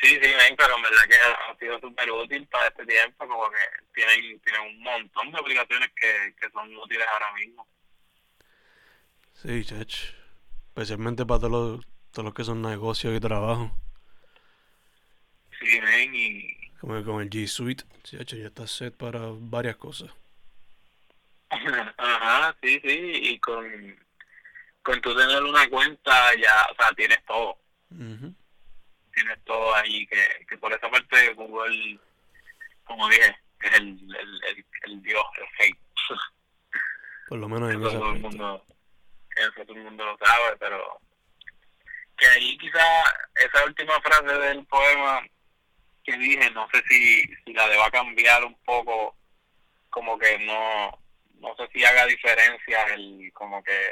Sí, 0.01 0.07
sí, 0.07 0.19
pero 0.57 0.77
en 0.77 0.81
verdad 0.83 1.03
que 1.09 1.15
ha 1.15 1.57
sido 1.59 1.79
súper 1.81 2.09
útil 2.11 2.47
para 2.47 2.69
este 2.69 2.85
tiempo, 2.85 3.27
como 3.27 3.49
que 3.49 3.57
tienen, 3.93 4.39
tienen 4.39 4.61
un 4.61 4.81
montón 4.81 5.33
de 5.33 5.37
aplicaciones 5.37 5.89
que, 5.93 6.33
que 6.39 6.49
son 6.51 6.73
útiles 6.77 7.05
ahora 7.11 7.33
mismo. 7.33 7.67
Sí, 9.33 9.65
chach. 9.65 10.13
Especialmente 10.69 11.25
para 11.25 11.41
todos 11.41 11.51
los, 11.51 11.87
todos 12.11 12.23
los 12.23 12.33
que 12.33 12.45
son 12.45 12.61
negocios 12.61 13.13
y 13.13 13.19
trabajo. 13.19 13.77
Sí, 15.59 15.77
ven, 15.81 16.15
y... 16.15 16.69
Como 16.79 17.03
con 17.03 17.21
el 17.21 17.29
G 17.29 17.47
Suite, 17.47 17.83
sí, 18.05 18.17
ya 18.17 18.47
está 18.47 18.65
set 18.65 18.95
para 18.95 19.19
varias 19.29 19.75
cosas. 19.75 20.09
Ajá, 21.49 22.55
sí, 22.63 22.79
sí, 22.81 23.11
y 23.23 23.39
con 23.39 24.04
con 24.85 25.01
tú 25.01 25.15
tener 25.15 25.41
una 25.43 25.67
cuenta 25.67 26.31
ya, 26.35 26.67
o 26.71 26.75
sea, 26.75 26.91
tienes 26.95 27.17
todo. 27.25 27.57
Tienes 27.89 29.43
todo 29.43 29.73
ahí, 29.75 30.05
que, 30.05 30.45
que 30.47 30.57
por 30.59 30.71
esa 30.71 30.89
parte 30.91 31.33
Google, 31.33 31.99
como 32.83 33.09
dije, 33.09 33.35
es 33.61 33.73
el, 33.77 34.15
el, 34.15 34.65
el, 34.83 35.01
dios, 35.01 35.23
el 35.37 35.47
hate. 35.65 35.79
Por 37.29 37.39
lo 37.39 37.49
menos 37.49 37.73
en 37.73 37.81
eso 37.81 37.91
todo 37.93 38.11
el 38.11 38.19
mundo, 38.19 38.63
eso 39.35 39.65
todo 39.65 39.75
el 39.75 39.83
mundo 39.83 40.05
lo 40.05 40.17
sabe, 40.23 40.55
pero 40.59 40.99
que 42.15 42.27
ahí 42.27 42.55
quizá 42.59 42.85
esa 43.43 43.65
última 43.65 43.99
frase 44.01 44.37
del 44.37 44.63
poema 44.67 45.23
que 46.03 46.15
dije, 46.17 46.51
no 46.51 46.69
sé 46.71 46.83
si, 46.87 47.23
si 47.43 47.53
la 47.53 47.67
deba 47.69 47.89
cambiar 47.89 48.43
un 48.43 48.55
poco, 48.63 49.15
como 49.89 50.19
que 50.19 50.37
no, 50.45 50.99
no 51.39 51.55
sé 51.55 51.67
si 51.73 51.83
haga 51.83 52.05
diferencia 52.05 52.83
el, 52.93 53.31
como 53.33 53.63
que 53.63 53.91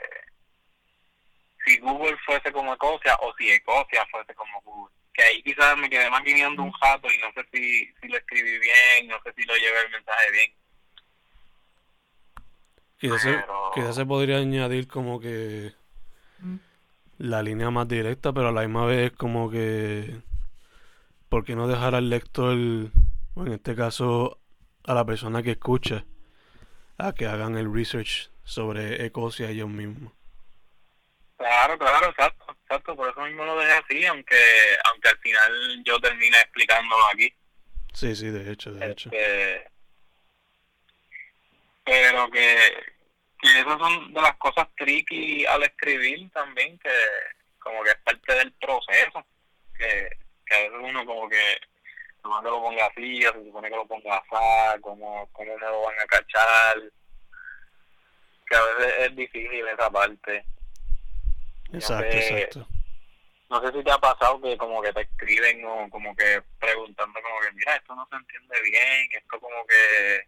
si 1.66 1.78
Google 1.80 2.18
fuese 2.26 2.52
como 2.52 2.74
Ecosia 2.74 3.16
o 3.22 3.34
si 3.38 3.50
Ecosia 3.52 4.06
fuese 4.12 4.34
como 4.36 4.62
Google. 4.62 4.94
Que 5.14 5.24
ahí 5.24 5.44
quizás 5.44 5.78
me 5.78 5.90
quedé 5.90 6.10
maquinando 6.10 6.64
un 6.64 6.72
jato 6.72 7.08
y 7.12 7.18
no 7.20 7.32
sé 7.34 7.48
si, 7.52 7.86
si 8.02 8.08
lo 8.08 8.18
escribí 8.18 8.60
bien, 8.60 9.08
no 9.08 9.22
sé 9.24 9.34
si 9.36 9.44
lo 9.44 9.56
llevé 9.56 9.82
el 9.86 9.92
mensaje 9.92 10.32
bien. 10.32 10.54
Quizás, 12.98 13.22
se, 13.22 13.94
se 13.94 14.06
podría 14.06 14.38
añadir 14.38 14.88
como 14.88 15.20
que 15.20 15.74
la 17.18 17.44
línea 17.44 17.70
más 17.70 17.88
directa, 17.88 18.34
pero 18.34 18.50
a 18.50 18.52
la 18.52 18.62
misma 18.62 18.86
vez 18.86 19.12
como 19.12 19.50
que... 19.50 20.22
¿Por 21.30 21.44
qué 21.46 21.56
no 21.56 21.68
dejar 21.68 21.96
al 21.96 22.10
lector, 22.10 22.56
o 23.34 23.46
en 23.46 23.54
este 23.54 23.76
caso 23.76 24.40
a 24.84 24.94
la 24.94 25.04
persona 25.06 25.42
que 25.42 25.52
escucha, 25.52 26.06
a 26.98 27.14
que 27.14 27.26
hagan 27.26 27.58
el 27.58 27.74
research 27.74 28.30
sobre 28.44 29.06
Ecosia 29.06 29.50
ellos 29.50 29.70
mismos? 29.70 30.14
Claro, 31.38 31.78
claro, 31.78 32.10
exacto, 32.10 32.56
exacto, 32.64 32.96
por 32.96 33.10
eso 33.10 33.22
mismo 33.22 33.44
lo 33.44 33.58
dejé 33.58 33.74
así, 33.74 34.06
aunque 34.06 34.38
aunque 34.86 35.10
al 35.10 35.18
final 35.20 35.84
yo 35.84 36.00
termine 36.00 36.38
explicándolo 36.38 37.06
aquí. 37.08 37.34
Sí, 37.94 38.16
sí, 38.16 38.30
de 38.30 38.52
hecho, 38.52 38.72
de 38.74 38.92
hecho. 38.92 39.10
Este, 39.12 39.72
pero 41.84 42.30
que, 42.32 42.58
que 43.42 43.60
esas 43.60 43.78
son 43.78 44.14
de 44.14 44.22
las 44.22 44.38
cosas 44.38 44.68
tricky 44.78 45.46
al 45.46 45.64
escribir 45.64 46.32
también, 46.32 46.78
que 46.80 46.90
como 47.60 47.84
que 47.84 47.92
es 47.92 47.98
parte 47.98 48.36
del 48.36 48.52
proceso, 48.54 49.26
que, 49.78 50.10
que 50.46 50.56
a 50.56 50.60
veces 50.60 50.80
uno 50.82 51.06
como 51.06 51.30
que 51.30 51.60
no 52.24 52.42
que 52.42 52.50
lo 52.50 52.62
ponga 52.62 52.86
así, 52.86 53.22
se 53.22 53.32
supone 53.32 53.70
que 53.70 53.76
lo 53.76 53.86
ponga 53.86 54.18
así, 54.18 54.82
cómo, 54.82 55.30
cómo 55.34 55.58
me 55.58 55.66
lo 55.66 55.82
van 55.82 56.00
a 56.00 56.06
cachar, 56.06 56.82
que 58.48 58.56
a 58.56 58.64
veces 58.64 58.94
es 59.00 59.16
difícil 59.16 59.68
esa 59.68 59.90
parte. 59.90 60.46
Exacto, 61.74 62.16
exacto. 62.16 62.68
No 63.50 63.62
sé 63.62 63.72
si 63.72 63.84
te 63.84 63.92
ha 63.92 63.98
pasado 63.98 64.42
que 64.42 64.58
como 64.58 64.82
que 64.82 64.94
te 64.94 65.02
escriben 65.02 65.64
o 65.66 65.90
como 65.90 66.16
que 66.16 66.42
preguntando 66.60 67.20
como 67.22 67.40
que, 67.42 67.52
mira, 67.56 67.76
esto 67.76 67.96
no 67.96 68.08
se 68.10 68.16
entiende 68.16 68.56
bien, 68.64 69.10
esto 69.12 69.40
como 69.40 69.66
que... 69.68 70.28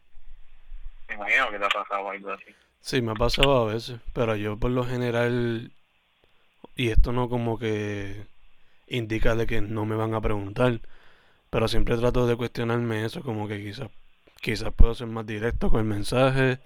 Me 1.08 1.16
imagino 1.16 1.52
que 1.52 1.60
te 1.60 1.66
ha 1.66 1.70
pasado 1.70 2.10
algo 2.10 2.32
así. 2.32 2.56
Sí, 2.82 3.02
me 3.02 3.14
ha 3.14 3.16
pasado 3.16 3.68
a 3.68 3.74
veces, 3.74 4.00
pero 4.14 4.36
yo 4.36 4.58
por 4.58 4.72
lo 4.72 4.84
general, 4.84 5.72
y 6.76 6.90
esto 6.90 7.12
no 7.12 7.30
como 7.30 7.58
que 7.58 8.28
indica 8.88 9.36
de 9.36 9.48
que 9.48 9.62
no 9.62 9.86
me 9.86 9.96
van 9.96 10.14
a 10.14 10.22
preguntar, 10.22 10.82
pero 11.50 11.68
siempre 11.68 11.98
trato 11.98 12.28
de 12.28 12.36
cuestionarme 12.36 13.06
eso, 13.06 13.22
como 13.22 13.48
que 13.48 13.64
quizás 13.64 13.90
quizás 14.42 14.72
puedo 14.74 14.94
ser 14.94 15.08
más 15.08 15.26
directo 15.26 15.72
con 15.72 15.80
el 15.80 15.86
mensaje, 15.86 16.60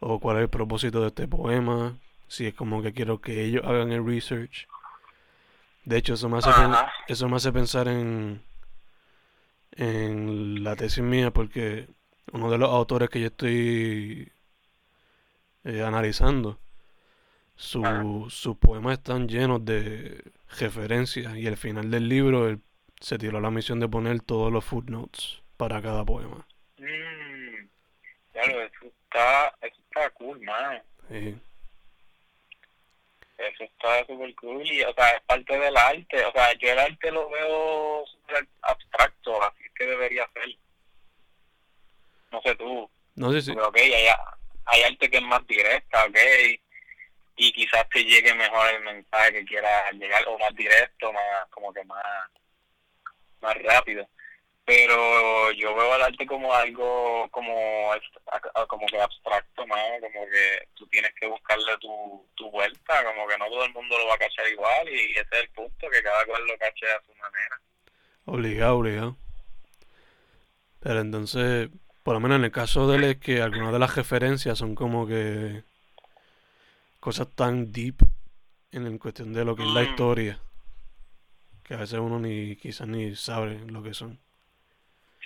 o 0.00 0.18
cuál 0.18 0.38
es 0.38 0.42
el 0.42 0.50
propósito 0.50 1.00
de 1.00 1.08
este 1.08 1.28
poema, 1.28 1.96
si 2.28 2.46
es 2.46 2.54
como 2.54 2.82
que 2.82 2.92
quiero 2.92 3.20
que 3.20 3.44
ellos 3.44 3.62
hagan 3.64 3.92
el 3.92 4.04
research. 4.04 4.66
De 5.84 5.96
hecho, 5.98 6.14
eso 6.14 6.28
me 6.28 6.38
hace, 6.38 6.50
eso 7.08 7.28
me 7.28 7.36
hace 7.36 7.52
pensar 7.52 7.86
en, 7.88 8.42
en 9.72 10.64
la 10.64 10.74
tesis 10.74 11.02
mía, 11.02 11.30
porque 11.30 11.88
uno 12.32 12.50
de 12.50 12.58
los 12.58 12.70
autores 12.70 13.08
que 13.08 13.20
yo 13.20 13.26
estoy 13.28 14.32
eh, 15.64 15.82
analizando, 15.82 16.58
su, 17.54 18.26
sus 18.28 18.56
poemas 18.56 18.98
están 18.98 19.28
llenos 19.28 19.64
de 19.64 20.22
referencias 20.58 21.36
y 21.36 21.46
al 21.46 21.56
final 21.56 21.90
del 21.90 22.08
libro 22.08 22.48
él 22.48 22.60
se 23.00 23.18
tiró 23.18 23.40
la 23.40 23.50
misión 23.50 23.80
de 23.80 23.88
poner 23.88 24.20
todos 24.20 24.52
los 24.52 24.64
footnotes 24.64 25.42
para 25.56 25.80
cada 25.80 26.04
poema. 26.04 26.46
Mm, 26.78 27.66
claro, 28.32 28.62
eso 28.62 28.86
está, 28.86 29.48
eso 29.62 29.80
está 29.82 30.10
cool, 30.10 30.40
man. 30.40 30.82
Sí. 31.08 31.38
Eso 33.38 33.64
está 33.64 34.06
súper 34.06 34.34
cool 34.36 34.66
y, 34.66 34.82
o 34.82 34.94
sea, 34.94 35.10
es 35.10 35.22
parte 35.22 35.58
del 35.58 35.76
arte. 35.76 36.24
O 36.24 36.32
sea, 36.32 36.52
yo 36.54 36.70
el 36.72 36.78
arte 36.78 37.10
lo 37.10 37.28
veo 37.28 38.04
súper 38.06 38.46
abstracto, 38.62 39.42
así 39.42 39.64
que 39.74 39.84
debería 39.84 40.28
ser. 40.32 40.56
No 42.32 42.40
sé 42.42 42.54
tú. 42.54 42.90
No 43.14 43.32
sé 43.32 43.42
si. 43.42 43.52
Pero, 43.52 43.68
ok, 43.68 43.76
hay, 43.76 44.08
hay 44.66 44.82
arte 44.82 45.10
que 45.10 45.18
es 45.18 45.22
más 45.22 45.46
directa, 45.46 46.04
ok, 46.06 46.18
y 47.36 47.52
quizás 47.52 47.88
te 47.90 48.02
llegue 48.02 48.34
mejor 48.34 48.68
el 48.70 48.82
mensaje 48.82 49.32
que 49.32 49.44
quieras 49.44 49.92
llegar, 49.92 50.26
o 50.26 50.38
más 50.38 50.54
directo, 50.54 51.12
más 51.12 51.46
como 51.50 51.72
que 51.72 51.84
más, 51.84 52.04
más 53.40 53.54
rápido. 53.62 54.08
Pero 54.66 55.52
yo 55.52 55.74
veo 55.76 55.94
el 55.94 56.02
arte 56.02 56.26
como 56.26 56.52
algo 56.52 57.28
como 57.30 57.92
como 58.68 58.86
que 58.86 59.00
abstracto 59.00 59.66
más, 59.66 60.00
como 60.00 60.26
que 60.26 60.68
tú 60.74 60.86
tienes 60.88 61.14
que 61.14 61.28
buscarle 61.28 61.78
tu, 61.80 62.26
tu 62.34 62.50
vuelta, 62.50 63.04
como 63.04 63.28
que 63.28 63.38
no 63.38 63.46
todo 63.46 63.64
el 63.64 63.72
mundo 63.72 63.96
lo 63.96 64.08
va 64.08 64.14
a 64.14 64.18
cachar 64.18 64.46
igual 64.48 64.88
y 64.88 65.12
ese 65.12 65.20
es 65.20 65.40
el 65.42 65.48
punto, 65.50 65.88
que 65.88 66.02
cada 66.02 66.24
cual 66.26 66.44
lo 66.46 66.58
cache 66.58 66.86
a 66.86 67.00
su 67.06 67.14
manera. 67.14 67.60
Obligado, 68.24 68.76
obligado. 68.78 69.16
Pero 70.80 71.00
entonces, 71.00 71.70
por 72.02 72.14
lo 72.14 72.20
menos 72.20 72.38
en 72.38 72.44
el 72.44 72.52
caso 72.52 72.88
de 72.88 72.96
él 72.96 73.04
es 73.04 73.16
que 73.18 73.42
algunas 73.42 73.72
de 73.72 73.78
las 73.78 73.94
referencias 73.94 74.58
son 74.58 74.74
como 74.74 75.06
que 75.06 75.62
cosas 76.98 77.28
tan 77.36 77.70
deep 77.70 77.98
en 78.72 78.98
cuestión 78.98 79.32
de 79.32 79.44
lo 79.44 79.54
que 79.54 79.62
es 79.62 79.68
la 79.68 79.82
mm. 79.82 79.90
historia 79.90 80.40
que 81.66 81.74
a 81.74 81.78
veces 81.78 81.98
uno 81.98 82.20
ni 82.20 82.56
quizás 82.56 82.86
ni 82.86 83.16
sabe 83.16 83.58
lo 83.66 83.82
que 83.82 83.92
son. 83.92 84.20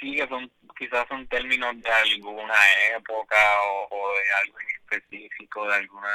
Sí, 0.00 0.16
que 0.16 0.26
son 0.28 0.50
quizás 0.78 1.06
son 1.08 1.26
términos 1.28 1.76
de 1.82 1.90
alguna 1.90 2.54
época 2.96 3.36
o, 3.90 4.12
de 4.14 4.22
algo 4.42 4.58
en 4.60 4.96
específico, 4.96 5.68
de 5.68 5.74
alguna... 5.74 6.08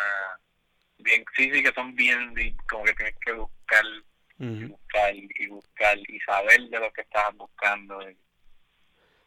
Bien, 0.97 1.23
sí, 1.35 1.51
sí, 1.51 1.61
que 1.61 1.71
son 1.73 1.93
bien 1.95 2.33
como 2.67 2.83
que 2.85 2.93
tienes 2.93 3.15
que 3.23 3.33
buscar, 3.33 3.85
y 4.39 4.65
buscar 4.65 5.15
y 5.15 5.47
buscar 5.47 5.97
y 5.99 6.19
saber 6.21 6.61
de 6.69 6.79
lo 6.79 6.91
que 6.91 7.01
estás 7.01 7.35
buscando. 7.35 8.01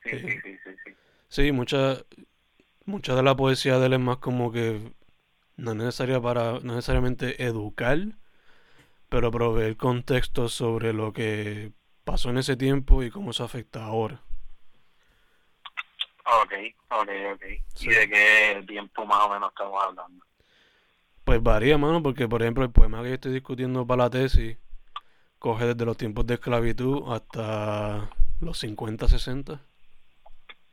sí, 0.02 0.10
sí, 0.10 0.40
sí. 0.42 0.58
sí. 0.64 0.70
sí. 0.84 0.94
Sí, 1.28 1.52
mucha, 1.52 1.98
mucha 2.86 3.14
de 3.14 3.22
la 3.22 3.36
poesía 3.36 3.78
de 3.78 3.86
él 3.86 3.92
es 3.92 4.00
más 4.00 4.16
como 4.16 4.50
que 4.50 4.80
no 5.56 5.72
es 5.72 5.76
necesaria 5.76 6.20
para, 6.20 6.52
no 6.60 6.74
necesariamente 6.74 7.44
educar, 7.44 7.98
pero 9.10 9.30
proveer 9.30 9.76
contexto 9.76 10.48
sobre 10.48 10.94
lo 10.94 11.12
que 11.12 11.72
pasó 12.04 12.30
en 12.30 12.38
ese 12.38 12.56
tiempo 12.56 13.02
y 13.02 13.10
cómo 13.10 13.34
se 13.34 13.42
afecta 13.42 13.84
ahora. 13.84 14.22
Ok, 16.30 16.52
ok, 16.90 17.08
ok. 17.34 17.42
¿Y 17.80 17.88
de 17.88 18.08
qué 18.08 18.64
tiempo 18.66 19.06
más 19.06 19.24
o 19.24 19.30
menos 19.30 19.48
estamos 19.48 19.82
hablando? 19.82 20.24
Pues 21.24 21.42
varía, 21.42 21.78
mano, 21.78 22.02
porque 22.02 22.28
por 22.28 22.42
ejemplo 22.42 22.64
el 22.64 22.70
poema 22.70 23.02
que 23.02 23.08
yo 23.08 23.14
estoy 23.14 23.32
discutiendo 23.32 23.86
para 23.86 24.04
la 24.04 24.10
tesis 24.10 24.58
coge 25.38 25.66
desde 25.66 25.86
los 25.86 25.96
tiempos 25.96 26.26
de 26.26 26.34
esclavitud 26.34 27.12
hasta 27.12 28.10
los 28.40 28.58
50, 28.58 29.08
60. 29.08 29.60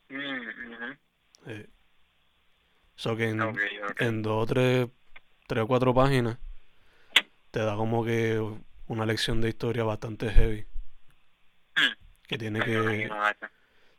Mm, 0.09 0.41
que 3.17 3.29
en, 3.99 4.21
dos 4.23 4.43
o 4.43 4.45
tres, 4.45 4.87
tres 5.47 5.63
o 5.63 5.67
cuatro 5.67 5.93
páginas 5.93 6.37
te 7.51 7.59
da 7.59 7.75
como 7.75 8.03
que 8.03 8.41
una 8.87 9.05
lección 9.05 9.39
de 9.39 9.49
historia 9.49 9.83
bastante 9.83 10.29
heavy. 10.31 10.65
Mm. 11.75 12.27
Que 12.27 12.37
tiene 12.37 12.59
que 12.61 13.09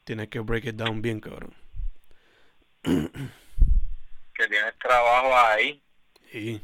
tiene 0.06 0.28
que 0.28 0.38
break 0.38 0.66
it 0.66 0.76
down 0.76 1.02
bien, 1.02 1.20
cabrón. 1.20 1.52
que 2.84 4.46
tienes 4.48 4.78
trabajo 4.78 5.36
ahí. 5.36 5.82
Sí. 6.30 6.62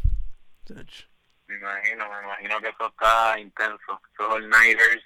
Me 1.48 1.56
imagino, 1.56 2.08
me 2.08 2.22
imagino 2.22 2.60
que 2.60 2.68
eso 2.68 2.86
está 2.86 3.40
intenso. 3.40 4.00
Esos 4.12 4.30
all-nighters. 4.30 5.02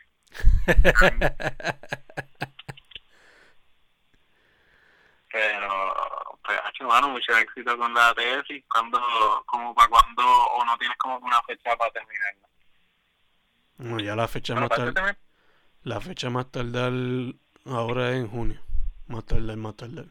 pero 5.32 5.94
pues 6.44 6.58
mano 6.80 7.08
mucho 7.08 7.36
éxito 7.36 7.76
con 7.76 7.92
la 7.92 8.14
tesis 8.14 8.64
cuando 8.72 8.98
como 9.46 9.74
para 9.74 9.88
cuando 9.88 10.22
o 10.24 10.64
no 10.64 10.78
tienes 10.78 10.96
como 10.98 11.18
una 11.18 11.42
fecha 11.42 11.76
para 11.76 11.90
terminarla 11.90 12.48
no 13.78 14.00
ya 14.00 14.16
la 14.16 14.26
fecha 14.28 14.54
más 14.54 14.70
tarde 14.70 15.16
la 15.82 16.00
fecha 16.00 16.30
más 16.30 16.50
tarde 16.50 17.36
ahora 17.68 18.10
es 18.10 18.16
en 18.16 18.28
junio 18.28 18.60
más 19.06 19.24
tarde 19.24 19.56
más 19.56 19.76
tarde 19.76 20.06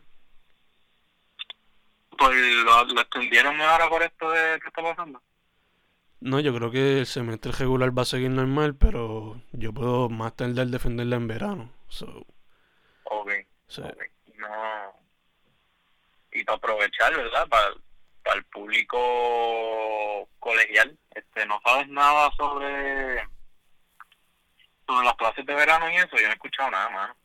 pues 2.17 2.35
lo, 2.63 2.83
lo 2.85 3.01
extendieron 3.01 3.59
ahora 3.61 3.89
por 3.89 4.03
esto 4.03 4.29
de 4.31 4.59
qué 4.59 4.67
está 4.67 4.81
pasando 4.81 5.21
no, 6.21 6.39
yo 6.39 6.55
creo 6.55 6.71
que 6.71 6.99
el 6.99 7.05
semestre 7.05 7.51
regular 7.51 7.95
va 7.95 8.01
a 8.01 8.05
seguir 8.05 8.31
normal, 8.31 8.75
pero 8.75 9.39
yo 9.51 9.71
puedo 9.71 10.09
más 10.09 10.35
tarde 10.35 10.65
defenderla 10.65 11.17
en 11.17 11.27
verano. 11.27 11.71
So. 11.87 12.25
Ok. 13.03 13.31
No, 14.37 14.47
y 16.31 16.43
para 16.43 16.57
aprovechar, 16.57 17.15
¿verdad? 17.15 17.47
Para, 17.47 17.67
para 18.23 18.37
el 18.37 18.45
público 18.45 20.27
colegial. 20.39 20.97
Este, 21.11 21.45
no 21.45 21.59
sabes 21.63 21.87
nada 21.89 22.31
sobre 22.37 23.27
sobre 24.87 25.05
las 25.05 25.15
clases 25.15 25.45
de 25.45 25.53
verano 25.53 25.89
y 25.89 25.95
eso, 25.95 26.15
yo 26.15 26.23
no 26.23 26.29
he 26.29 26.33
escuchado 26.33 26.71
nada 26.71 26.89
más. 26.89 27.15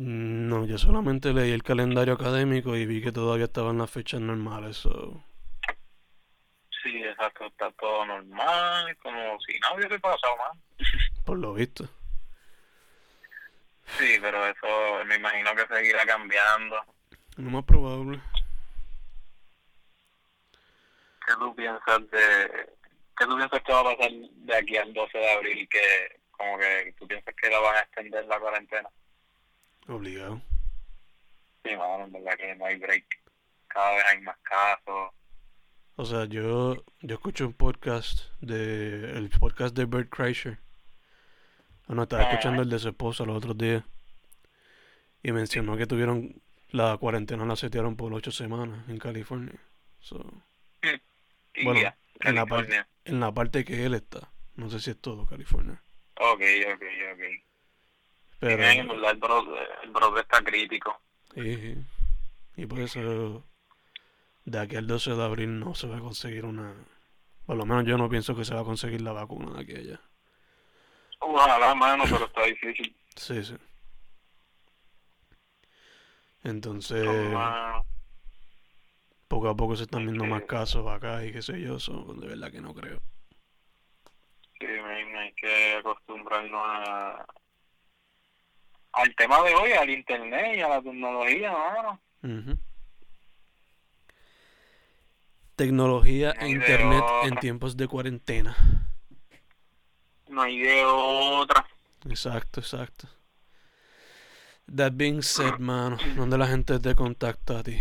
No, 0.00 0.64
yo 0.64 0.78
solamente 0.78 1.32
leí 1.32 1.50
el 1.50 1.64
calendario 1.64 2.14
académico 2.14 2.76
y 2.76 2.86
vi 2.86 3.02
que 3.02 3.10
todavía 3.10 3.46
estaban 3.46 3.78
las 3.78 3.90
fechas 3.90 4.20
normales. 4.20 4.76
So. 4.76 5.24
Sí, 6.80 7.02
exacto, 7.02 7.46
está 7.46 7.72
todo 7.72 8.06
normal, 8.06 8.96
como 8.98 9.40
si 9.40 9.58
nada 9.58 9.74
hubiese 9.74 9.98
pasado 9.98 10.36
más. 10.36 10.56
Por 11.26 11.38
lo 11.38 11.52
visto. 11.52 11.88
Sí, 13.98 14.18
pero 14.20 14.46
eso 14.46 15.04
me 15.04 15.16
imagino 15.16 15.52
que 15.56 15.66
seguirá 15.66 16.06
cambiando. 16.06 16.76
Lo 17.36 17.50
más 17.50 17.64
probable. 17.64 18.20
¿Qué 21.26 21.32
tú 21.40 21.56
piensas 21.56 22.08
de... 22.12 22.70
¿Qué 23.18 23.26
tú 23.26 23.36
piensas 23.36 23.60
que 23.64 23.72
va 23.72 23.80
a 23.80 23.96
pasar 23.96 24.12
de 24.12 24.56
aquí 24.56 24.76
al 24.76 24.94
12 24.94 25.18
de 25.18 25.32
abril? 25.32 25.68
Que 25.68 26.20
como 26.30 26.56
que 26.56 26.94
tú 26.96 27.08
piensas 27.08 27.34
que 27.34 27.50
la 27.50 27.58
van 27.58 27.74
a 27.74 27.80
extender 27.80 28.24
la 28.26 28.38
cuarentena. 28.38 28.88
Obligado. 29.88 30.42
Sí, 31.64 31.74
bueno, 31.74 32.04
en 32.04 32.12
verdad 32.12 32.36
que 32.36 32.54
no 32.54 32.66
hay 32.66 32.76
break. 32.76 33.04
Cada 33.68 33.96
vez 33.96 34.04
hay 34.10 34.20
más 34.20 34.36
casos. 34.42 35.10
O 35.96 36.04
sea, 36.04 36.26
yo, 36.26 36.84
yo 37.00 37.14
escucho 37.14 37.46
un 37.46 37.54
podcast 37.54 38.30
de 38.40 39.16
el 39.16 39.30
podcast 39.30 39.74
de 39.74 39.86
Bert 39.86 40.10
Kreischer. 40.10 40.58
Bueno, 41.86 42.02
estaba 42.02 42.22
ah. 42.22 42.30
escuchando 42.30 42.62
el 42.62 42.68
de 42.68 42.78
su 42.78 42.88
esposa 42.88 43.24
los 43.24 43.38
otros 43.38 43.56
días. 43.56 43.82
Y 45.22 45.32
mencionó 45.32 45.76
que 45.76 45.86
tuvieron 45.86 46.40
la 46.70 46.96
cuarentena 46.98 47.46
la 47.46 47.56
setearon 47.56 47.96
por 47.96 48.12
ocho 48.12 48.30
semanas 48.30 48.88
en 48.88 48.98
California. 48.98 49.58
So. 50.00 50.22
Y 51.54 51.64
Bueno, 51.64 51.80
ya, 51.80 51.98
en 52.20 52.36
la, 52.36 52.46
parte, 52.46 52.84
en 53.04 53.18
la 53.18 53.32
parte 53.32 53.64
que 53.64 53.84
él 53.84 53.94
está. 53.94 54.30
No 54.54 54.70
sé 54.70 54.78
si 54.78 54.90
es 54.90 55.00
todo 55.00 55.26
California. 55.26 55.82
Ok, 56.14 56.40
ok, 56.72 56.82
ok. 57.14 57.47
Pero, 58.40 58.62
en 58.62 58.88
verdad, 58.88 59.10
el 59.10 59.16
brote, 59.16 59.50
el 59.82 59.90
brote 59.90 60.20
está 60.20 60.42
crítico. 60.42 61.00
y, 61.34 61.74
y 62.56 62.66
por 62.66 62.80
eso 62.80 63.44
de 64.44 64.58
aquí 64.58 64.76
al 64.76 64.86
12 64.86 65.14
de 65.14 65.24
abril 65.24 65.58
no 65.60 65.74
se 65.74 65.86
va 65.86 65.98
a 65.98 66.00
conseguir 66.00 66.44
una... 66.44 66.74
Por 67.46 67.56
lo 67.56 67.66
menos 67.66 67.84
yo 67.84 67.98
no 67.98 68.08
pienso 68.08 68.36
que 68.36 68.44
se 68.44 68.54
va 68.54 68.60
a 68.60 68.64
conseguir 68.64 69.00
la 69.02 69.12
vacuna 69.12 69.52
de 69.52 69.60
aquí 69.62 69.74
a 69.74 69.78
allá. 69.78 70.00
Ojalá, 71.20 71.74
mano, 71.74 72.04
pero 72.04 72.26
está 72.26 72.44
difícil. 72.44 72.94
Sí, 73.16 73.42
sí. 73.42 73.56
Entonces, 76.44 77.04
Mano, 77.04 77.84
poco 79.26 79.48
a 79.48 79.56
poco 79.56 79.76
se 79.76 79.82
están 79.82 80.04
viendo 80.06 80.24
más 80.24 80.44
casos 80.44 80.86
acá 80.86 81.24
y 81.24 81.32
qué 81.32 81.42
sé 81.42 81.60
yo, 81.60 81.78
so, 81.78 82.14
de 82.14 82.28
verdad 82.28 82.50
que 82.50 82.60
no 82.60 82.74
creo. 82.74 83.00
sí, 84.58 84.66
men, 84.66 85.16
hay 85.16 85.32
que 85.34 85.74
acostumbrarnos 85.74 86.62
a, 86.64 87.26
al 88.92 89.14
tema 89.14 89.42
de 89.42 89.54
hoy, 89.54 89.72
al 89.72 89.90
internet 89.90 90.56
y 90.56 90.60
a 90.60 90.68
la 90.68 90.82
tecnología, 90.82 91.52
mano. 91.52 92.00
Tecnología 95.56 96.34
No 96.34 96.46
e 96.46 96.50
internet 96.50 97.04
en 97.24 97.36
tiempos 97.36 97.76
de 97.76 97.88
cuarentena. 97.88 98.56
No 100.28 100.42
hay 100.42 100.60
de 100.60 100.84
otra. 100.84 101.66
Exacto, 102.08 102.60
exacto. 102.60 103.08
That 104.74 104.92
being 104.94 105.22
said, 105.22 105.54
mano, 105.58 105.98
¿dónde 106.16 106.38
la 106.38 106.46
gente 106.46 106.78
te 106.78 106.94
contacta 106.94 107.60
a 107.60 107.62
ti? 107.62 107.78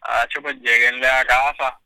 Hacho, 0.00 0.42
pues 0.42 0.56
lleguenle 0.56 1.06
a 1.06 1.24
casa 1.24 1.78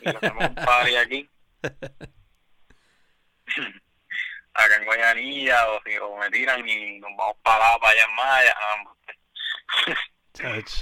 y 0.00 0.08
hacemos 0.08 0.48
un 0.48 0.54
party 0.54 0.96
aquí. 0.96 1.30
Acá 4.64 4.76
en 4.76 4.84
Guayanilla, 4.84 5.70
o 5.70 5.80
si 5.84 5.96
o 5.98 6.16
me 6.16 6.30
tiran 6.30 6.66
y 6.68 6.98
nos 7.00 7.10
vamos 7.16 7.36
para 7.42 7.78
para 7.78 7.92
allá 7.92 8.04
en 8.04 8.14
Maya. 8.16 8.56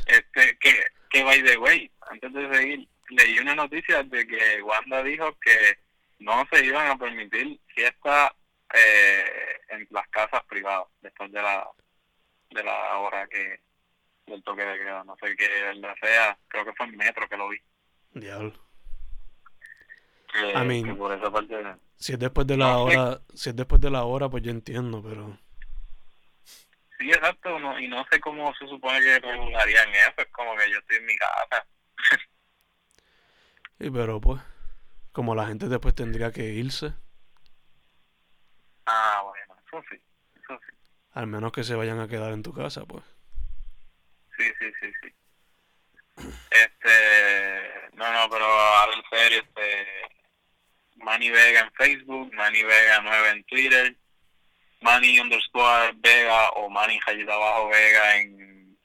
Este, 0.06 0.56
que, 0.58 0.84
que 1.10 1.24
by 1.24 1.42
the 1.42 1.56
way, 1.58 1.90
antes 2.10 2.32
de 2.32 2.54
seguir, 2.54 2.88
leí 3.10 3.38
una 3.40 3.54
noticia 3.56 4.02
de 4.04 4.26
que 4.26 4.62
Wanda 4.62 5.02
dijo 5.02 5.36
que 5.40 5.78
no 6.20 6.46
se 6.52 6.64
iban 6.64 6.86
a 6.88 6.96
permitir 6.96 7.58
fiestas 7.74 8.30
eh, 8.74 9.24
en 9.70 9.86
las 9.90 10.06
casas 10.08 10.44
privadas 10.48 10.86
después 11.00 11.32
de 11.32 11.42
la 11.42 11.66
de 12.50 12.62
la 12.62 12.98
hora 12.98 13.26
que 13.26 13.60
del 14.26 14.42
toque 14.44 14.62
de 14.62 14.78
queda, 14.78 15.04
no 15.04 15.16
sé 15.20 15.34
qué 15.36 15.48
verdad 15.48 15.94
sea, 16.00 16.38
creo 16.48 16.64
que 16.64 16.72
fue 16.74 16.86
en 16.86 16.96
Metro 16.96 17.28
que 17.28 17.36
lo 17.36 17.48
vi. 17.48 17.58
Diablo. 18.12 18.52
Que, 20.32 20.50
I 20.52 20.64
mean- 20.64 20.96
por 20.96 21.12
esa 21.12 21.30
parte 21.30 21.56
Si 21.98 22.12
es 22.14 22.18
después 22.18 22.46
de 22.46 22.56
la 22.56 22.70
No 22.70 22.76
sé. 22.84 22.98
hora, 22.98 23.20
si 23.34 23.50
es 23.50 23.56
después 23.56 23.80
de 23.80 23.90
la 23.90 24.04
hora, 24.04 24.28
pues 24.28 24.42
yo 24.42 24.50
entiendo, 24.50 25.02
pero 25.02 25.38
sí 26.98 27.08
exacto 27.10 27.58
no, 27.58 27.78
y 27.80 27.88
no 27.88 28.04
sé 28.10 28.20
cómo 28.20 28.52
se 28.54 28.66
supone 28.66 29.00
que 29.00 29.18
regularían 29.20 29.90
eso, 29.94 30.14
es 30.18 30.28
como 30.32 30.56
que 30.56 30.70
yo 30.70 30.78
estoy 30.78 30.96
en 30.98 31.06
mi 31.06 31.16
casa. 31.16 31.66
y 33.78 33.90
pero 33.90 34.20
pues, 34.20 34.40
como 35.12 35.34
la 35.34 35.46
gente 35.48 35.68
después 35.68 35.94
tendría 35.94 36.32
que 36.32 36.54
irse, 36.54 36.94
Ah, 38.86 39.22
bueno, 39.24 39.54
eso 39.66 39.82
sí, 39.90 40.02
eso 40.34 40.58
sí. 40.66 40.76
al 41.12 41.26
menos 41.26 41.52
que 41.52 41.64
se 41.64 41.74
vayan 41.74 42.00
a 42.00 42.08
quedar 42.08 42.32
en 42.32 42.42
tu 42.42 42.54
casa, 42.54 42.86
pues. 42.86 43.04
Sí, 44.36 44.44
sí, 44.58 44.72
sí, 44.80 44.92
sí. 45.02 45.08
Este, 46.50 47.90
no, 47.94 48.10
no, 48.12 48.28
pero 48.30 48.44
ahora 48.44 48.92
en 48.94 49.02
serio, 49.10 49.40
este, 49.42 49.86
Manny 50.98 51.30
Vega 51.30 51.60
en 51.60 51.72
Facebook, 51.72 52.32
Manny 52.34 52.62
Vega 52.62 53.00
9 53.02 53.30
en 53.30 53.44
Twitter, 53.44 53.96
Manny 54.80 55.18
underscore 55.18 55.92
Vega 55.96 56.50
o 56.50 56.68
Manny 56.70 57.00
rayita 57.06 57.34
abajo 57.34 57.68
Vega 57.68 58.16
en, 58.18 58.78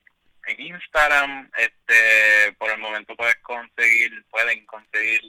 en 0.47 0.62
Instagram. 0.62 1.49
Este, 1.58 2.54
por 2.58 2.71
el 2.71 2.80
momento 2.80 3.15
puedes 3.15 3.38
conseguir, 3.38 4.26
pueden 4.30 4.65
conseguir 4.65 5.21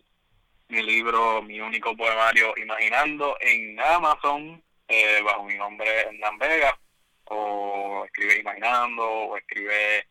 mi 0.68 0.82
libro, 0.82 1.42
mi 1.42 1.60
único 1.60 1.96
poemario 1.96 2.54
Imaginando 2.56 3.36
en 3.40 3.78
Amazon, 3.80 4.62
eh, 4.88 5.20
bajo 5.22 5.44
mi 5.44 5.56
nombre 5.56 5.88
Hernán 6.00 6.38
Vega, 6.38 6.78
o 7.24 8.04
escribe 8.06 8.40
Imaginando, 8.40 9.04
o 9.04 9.36
escribe 9.36 10.06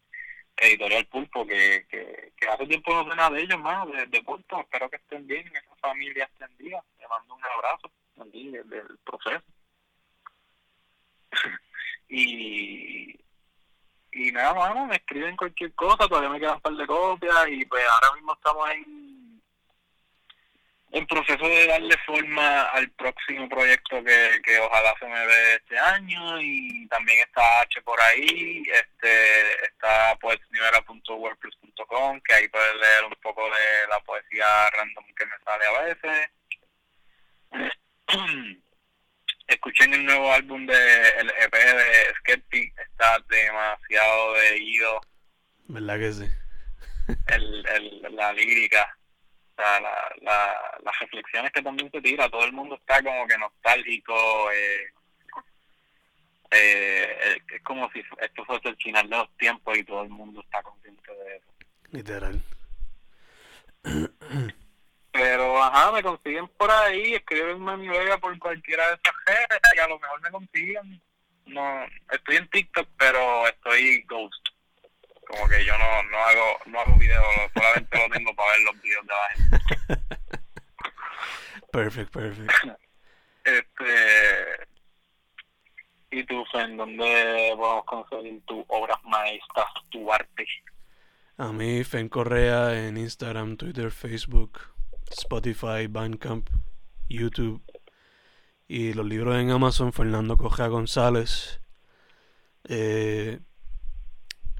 Editorial 0.57 1.05
Pulpo, 1.07 1.45
que, 1.45 1.85
que, 1.89 2.33
que 2.37 2.47
hace 2.47 2.67
tiempo 2.67 2.93
no 2.93 3.09
sé 3.09 3.15
nada 3.15 3.31
de 3.31 3.41
ellos, 3.41 3.59
más 3.59 3.87
de, 3.91 4.05
de 4.07 4.23
Pulpo. 4.23 4.61
Espero 4.61 4.89
que 4.89 4.97
estén 4.97 5.25
bien, 5.27 5.47
esa 5.47 5.75
familia 5.77 6.25
extendida. 6.25 6.83
Le 6.99 7.07
mando 7.07 7.35
un 7.35 7.43
abrazo 7.43 7.91
aquí 8.21 8.49
del, 8.49 8.69
del 8.69 8.97
proceso. 9.03 9.43
y, 12.09 13.19
y 14.11 14.31
nada, 14.31 14.53
mano, 14.53 14.85
me 14.85 14.95
escriben 14.97 15.35
cualquier 15.35 15.73
cosa, 15.73 16.07
todavía 16.07 16.29
me 16.29 16.39
quedan 16.39 16.55
un 16.55 16.61
par 16.61 16.73
de 16.73 16.85
copias 16.85 17.47
y 17.49 17.65
pues 17.65 17.83
ahora 17.87 18.15
mismo 18.15 18.33
estamos 18.33 18.69
en, 18.71 19.02
en 20.93 21.05
proceso 21.07 21.45
de 21.47 21.67
darle 21.67 21.97
forma 22.05 22.63
al 22.65 22.87
próximo 22.91 23.49
proyecto 23.49 24.03
que, 24.03 24.39
que 24.43 24.59
ojalá 24.59 24.93
se 24.99 25.07
me 25.07 25.25
dé 25.25 25.55
este 25.55 25.79
año 25.79 26.39
y 26.39 26.87
también 26.87 27.17
está 27.19 27.61
H 27.61 27.81
por 27.81 27.99
ahí, 27.99 28.61
este 28.71 29.65
está 29.65 30.15
poetsnivela.wordpress.com 30.21 32.21
que 32.21 32.35
ahí 32.35 32.47
puedes 32.47 32.75
leer 32.75 33.05
un 33.05 33.15
poco 33.23 33.43
de 33.43 33.87
la 33.89 33.99
poesía 34.01 34.69
random 34.69 35.05
que 35.17 35.25
me 35.25 35.39
sale 35.43 35.65
a 35.65 35.81
veces. 35.81 36.29
Escuchen 39.47 39.95
el 39.95 40.05
nuevo 40.05 40.31
álbum 40.31 40.67
de 40.67 41.09
el 41.19 41.27
EP 41.29 41.53
de 41.53 42.13
Skeptic, 42.19 42.71
está 42.79 43.17
demasiado 43.27 44.35
leído 44.35 45.01
¿Verdad 45.67 45.97
que 45.97 46.13
sí? 46.13 46.29
el, 47.27 47.65
el, 47.67 48.01
la 48.15 48.33
lírica, 48.33 48.97
o 49.55 49.61
sea, 49.61 49.79
la, 49.79 50.15
la, 50.21 50.79
las 50.83 50.99
reflexiones 50.99 51.51
que 51.51 51.61
también 51.61 51.91
se 51.91 52.01
tira, 52.01 52.29
todo 52.29 52.43
el 52.45 52.53
mundo 52.53 52.75
está 52.75 53.01
como 53.03 53.27
que 53.27 53.37
nostálgico, 53.37 54.51
eh, 54.51 54.87
eh, 56.51 57.37
es 57.53 57.63
como 57.63 57.89
si 57.91 58.03
esto 58.19 58.45
fuese 58.45 58.69
el 58.69 58.77
final 58.77 59.09
de 59.09 59.17
los 59.17 59.37
tiempos 59.37 59.77
y 59.77 59.83
todo 59.83 60.03
el 60.03 60.09
mundo 60.09 60.41
está 60.41 60.61
consciente 60.63 61.13
de 61.13 61.35
eso. 61.37 61.47
Literal. 61.91 62.41
Pero, 65.11 65.61
ajá, 65.61 65.91
me 65.91 66.01
consiguen 66.01 66.47
por 66.47 66.71
ahí, 66.71 67.13
escriben 67.13 67.59
Mami 67.59 67.87
Vega 67.87 68.17
por 68.17 68.37
cualquiera 68.39 68.87
de 68.87 68.93
esas 68.95 69.13
redes 69.27 69.61
y 69.75 69.79
a 69.79 69.87
lo 69.87 69.99
mejor 69.99 70.21
me 70.21 70.31
consiguen. 70.31 71.01
No, 71.45 71.85
estoy 72.09 72.37
en 72.37 72.49
TikTok, 72.49 72.87
pero 72.97 73.47
estoy 73.47 74.01
ghost. 74.03 74.52
Como 75.27 75.47
que 75.47 75.65
yo 75.65 75.77
no, 75.77 76.03
no 76.03 76.17
hago 76.17 76.59
no 76.65 76.79
hago 76.79 76.97
videos, 76.97 77.25
solamente 77.53 77.97
lo 77.97 78.09
tengo 78.09 78.35
para 78.35 78.51
ver 78.51 78.59
los 78.61 78.81
videos 78.81 79.05
de 79.05 79.13
la 79.13 79.29
gente. 79.29 80.03
Perfect, 81.71 82.11
perfect. 82.11 82.51
Este, 83.45 84.67
¿Y 86.09 86.23
tú, 86.25 86.45
Fen, 86.51 86.77
dónde 86.77 87.53
podemos 87.57 87.83
conseguir 87.85 88.41
tus 88.45 88.63
obras 88.67 88.99
maestras, 89.03 89.65
tu 89.89 90.13
arte? 90.13 90.45
A 91.37 91.51
mí, 91.51 91.83
Fen 91.83 92.07
Correa 92.07 92.87
en 92.87 92.97
Instagram, 92.97 93.57
Twitter, 93.57 93.89
Facebook, 93.89 94.59
Spotify, 95.09 95.87
Bandcamp, 95.89 96.47
YouTube. 97.09 97.63
Y 98.67 98.93
los 98.93 99.07
libros 99.07 99.35
en 99.37 99.49
Amazon, 99.49 99.91
Fernando 99.91 100.37
Correa 100.37 100.67
González. 100.67 101.59
Eh, 102.65 103.39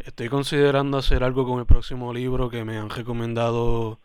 estoy 0.06 0.30
considerando 0.30 0.98
hacer 0.98 1.24
algo 1.24 1.46
con 1.46 1.60
el 1.60 1.66
próximo 1.66 2.13
libro 2.13 2.50
que 2.50 2.63
me 2.66 2.78
han 2.78 2.89
recomendado. 2.89 4.00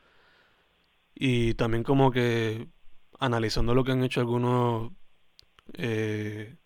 Y 1.15 1.55
también 1.55 1.83
como 1.83 2.11
que 2.11 2.69
analizando 3.19 3.75
lo 3.75 3.85
que 3.85 3.93
han 3.93 4.05
hecho 4.05 4.21
algunos 4.21 4.93
eh, 5.75 6.57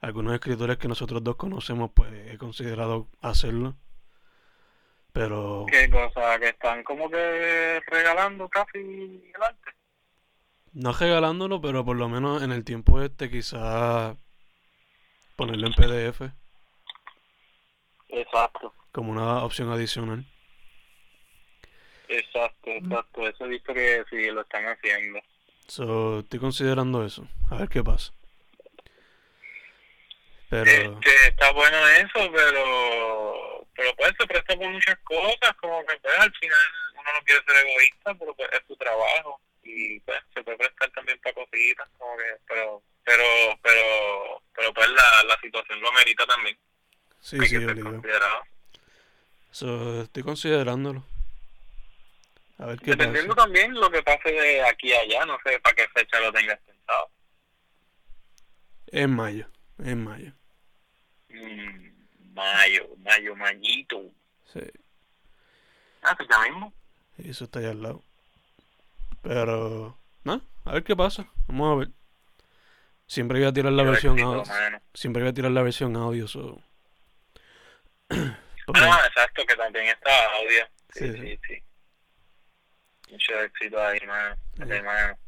algunos 0.00 0.34
escritores 0.34 0.78
que 0.78 0.88
nosotros 0.88 1.22
dos 1.22 1.36
conocemos, 1.36 1.90
pues 1.94 2.10
he 2.30 2.38
considerado 2.38 3.08
hacerlo. 3.20 3.76
Pero 5.12 5.66
¿Qué 5.70 5.88
cosa? 5.88 6.38
Que 6.40 6.48
están 6.48 6.82
como 6.82 7.08
que 7.08 7.80
regalando 7.86 8.48
casi 8.48 8.78
el 8.78 9.42
arte. 9.42 9.70
no 10.72 10.92
regalándolo, 10.92 11.60
pero 11.60 11.84
por 11.84 11.96
lo 11.96 12.08
menos 12.08 12.42
en 12.42 12.52
el 12.52 12.64
tiempo 12.64 13.00
este 13.00 13.30
quizá 13.30 14.16
ponerlo 15.36 15.68
en 15.68 15.74
PDF 15.74 16.43
Exacto, 18.16 18.72
como 18.92 19.10
una 19.10 19.44
opción 19.44 19.70
adicional. 19.72 20.24
exacto, 22.08 22.70
exacto. 22.70 23.28
Eso 23.28 23.44
he 23.44 23.48
visto 23.48 23.74
que 23.74 24.04
sí 24.10 24.30
lo 24.30 24.42
están 24.42 24.64
haciendo. 24.66 25.20
So, 25.66 26.20
estoy 26.20 26.38
considerando 26.38 27.04
eso, 27.04 27.26
a 27.50 27.56
ver 27.56 27.68
qué 27.68 27.82
pasa. 27.82 28.12
Pero 30.50 30.70
Este, 30.70 31.28
está 31.28 31.52
bueno 31.52 31.88
eso, 31.88 32.30
pero 32.32 33.66
pero 33.74 33.96
pues 33.96 34.12
se 34.18 34.26
presta 34.26 34.56
por 34.56 34.68
muchas 34.68 34.96
cosas, 35.02 35.52
como 35.60 35.84
que 35.86 35.96
pues 35.96 36.14
al 36.18 36.32
final 36.34 36.58
uno 36.92 37.12
no 37.12 37.24
quiere 37.24 37.42
ser 37.44 37.66
egoísta, 37.66 38.14
pero 38.14 38.34
pues 38.34 38.48
es 38.52 38.60
su 38.68 38.76
trabajo 38.76 39.40
y 39.64 39.98
pues 40.00 40.20
se 40.32 40.42
puede 40.44 40.58
prestar 40.58 40.90
también 40.90 41.18
para 41.20 41.34
cositas, 41.34 41.88
como 41.98 42.16
que, 42.16 42.24
pero, 42.46 42.82
pero, 43.04 43.24
pero, 43.62 44.42
pero 44.54 44.74
pues 44.74 44.88
la, 44.90 45.24
la 45.24 45.36
situación 45.40 45.80
lo 45.80 45.88
amerita 45.88 46.24
también. 46.26 46.56
Sí, 47.24 47.38
sí, 47.46 47.56
obligado. 47.56 47.92
considerado. 47.92 48.42
So, 49.50 50.02
estoy 50.02 50.22
considerándolo. 50.22 51.02
A 52.58 52.66
ver 52.66 52.78
qué 52.80 52.90
Dependiendo 52.90 53.34
pasa. 53.34 53.46
también 53.46 53.72
lo 53.74 53.90
que 53.90 54.02
pase 54.02 54.30
de 54.30 54.62
aquí 54.62 54.92
a 54.92 55.00
allá, 55.00 55.24
no 55.24 55.38
sé 55.42 55.58
para 55.60 55.74
qué 55.74 55.88
fecha 55.88 56.20
lo 56.20 56.30
tengas 56.32 56.60
pensado. 56.60 57.08
En 58.88 59.10
mayo, 59.10 59.48
en 59.78 60.04
mayo. 60.04 60.32
Mm, 61.30 62.34
mayo, 62.34 62.88
mayo, 62.98 63.34
mayito. 63.36 64.02
Sí, 64.52 64.60
Ah, 66.02 66.14
pues 66.16 66.28
ya 66.30 66.38
mismo. 66.42 66.72
eso 67.18 67.44
está 67.44 67.60
allá 67.60 67.70
al 67.70 67.82
lado. 67.82 68.02
Pero, 69.22 69.96
no, 70.24 70.42
a 70.66 70.72
ver 70.74 70.84
qué 70.84 70.94
pasa. 70.94 71.26
Vamos 71.48 71.72
a 71.72 71.78
ver. 71.78 71.88
Siempre 73.06 73.38
voy 73.38 73.48
a 73.48 73.52
tirar 73.52 73.72
la 73.72 73.82
versión 73.82 74.20
audio. 74.20 74.44
Siempre 74.92 75.22
voy 75.22 75.30
a 75.30 75.34
tirar 75.34 75.50
la 75.52 75.62
versión 75.62 75.96
audio, 75.96 76.28
so. 76.28 76.60
Porque- 78.08 78.80
Ah, 78.80 79.00
exacto, 79.06 79.44
que 79.46 79.56
también 79.56 79.86
está 79.86 80.10
audio. 80.36 80.66
Sí, 80.92 81.12
Sí, 81.12 81.18
sí, 81.20 81.40
sí. 81.46 81.62
Mucho 83.10 83.40
éxito 83.40 83.80
ahí, 83.82 84.00
mano. 84.06 84.36
Hermano. 84.58 85.18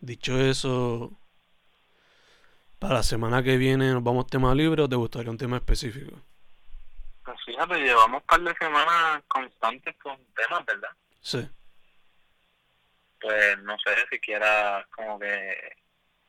Dicho 0.00 0.38
eso, 0.40 1.12
para 2.78 2.94
la 2.94 3.02
semana 3.02 3.42
que 3.42 3.56
viene 3.56 3.92
nos 3.92 4.02
vamos 4.04 4.26
tema 4.28 4.54
libre 4.54 4.82
o 4.82 4.88
te 4.88 4.96
gustaría 4.96 5.30
un 5.30 5.38
tema 5.38 5.56
específico? 5.56 6.20
Pues 7.24 7.38
fíjate, 7.44 7.74
llevamos 7.78 8.22
un 8.22 8.26
par 8.26 8.40
de 8.40 8.54
semanas 8.56 9.22
constantes 9.28 9.96
con 9.96 10.16
temas, 10.34 10.64
¿verdad? 10.64 10.90
Sí. 11.20 11.48
Pues 13.20 13.58
no 13.62 13.76
sé 13.84 13.94
si 14.10 14.18
quieras 14.20 14.86
como 14.94 15.18
que 15.18 15.76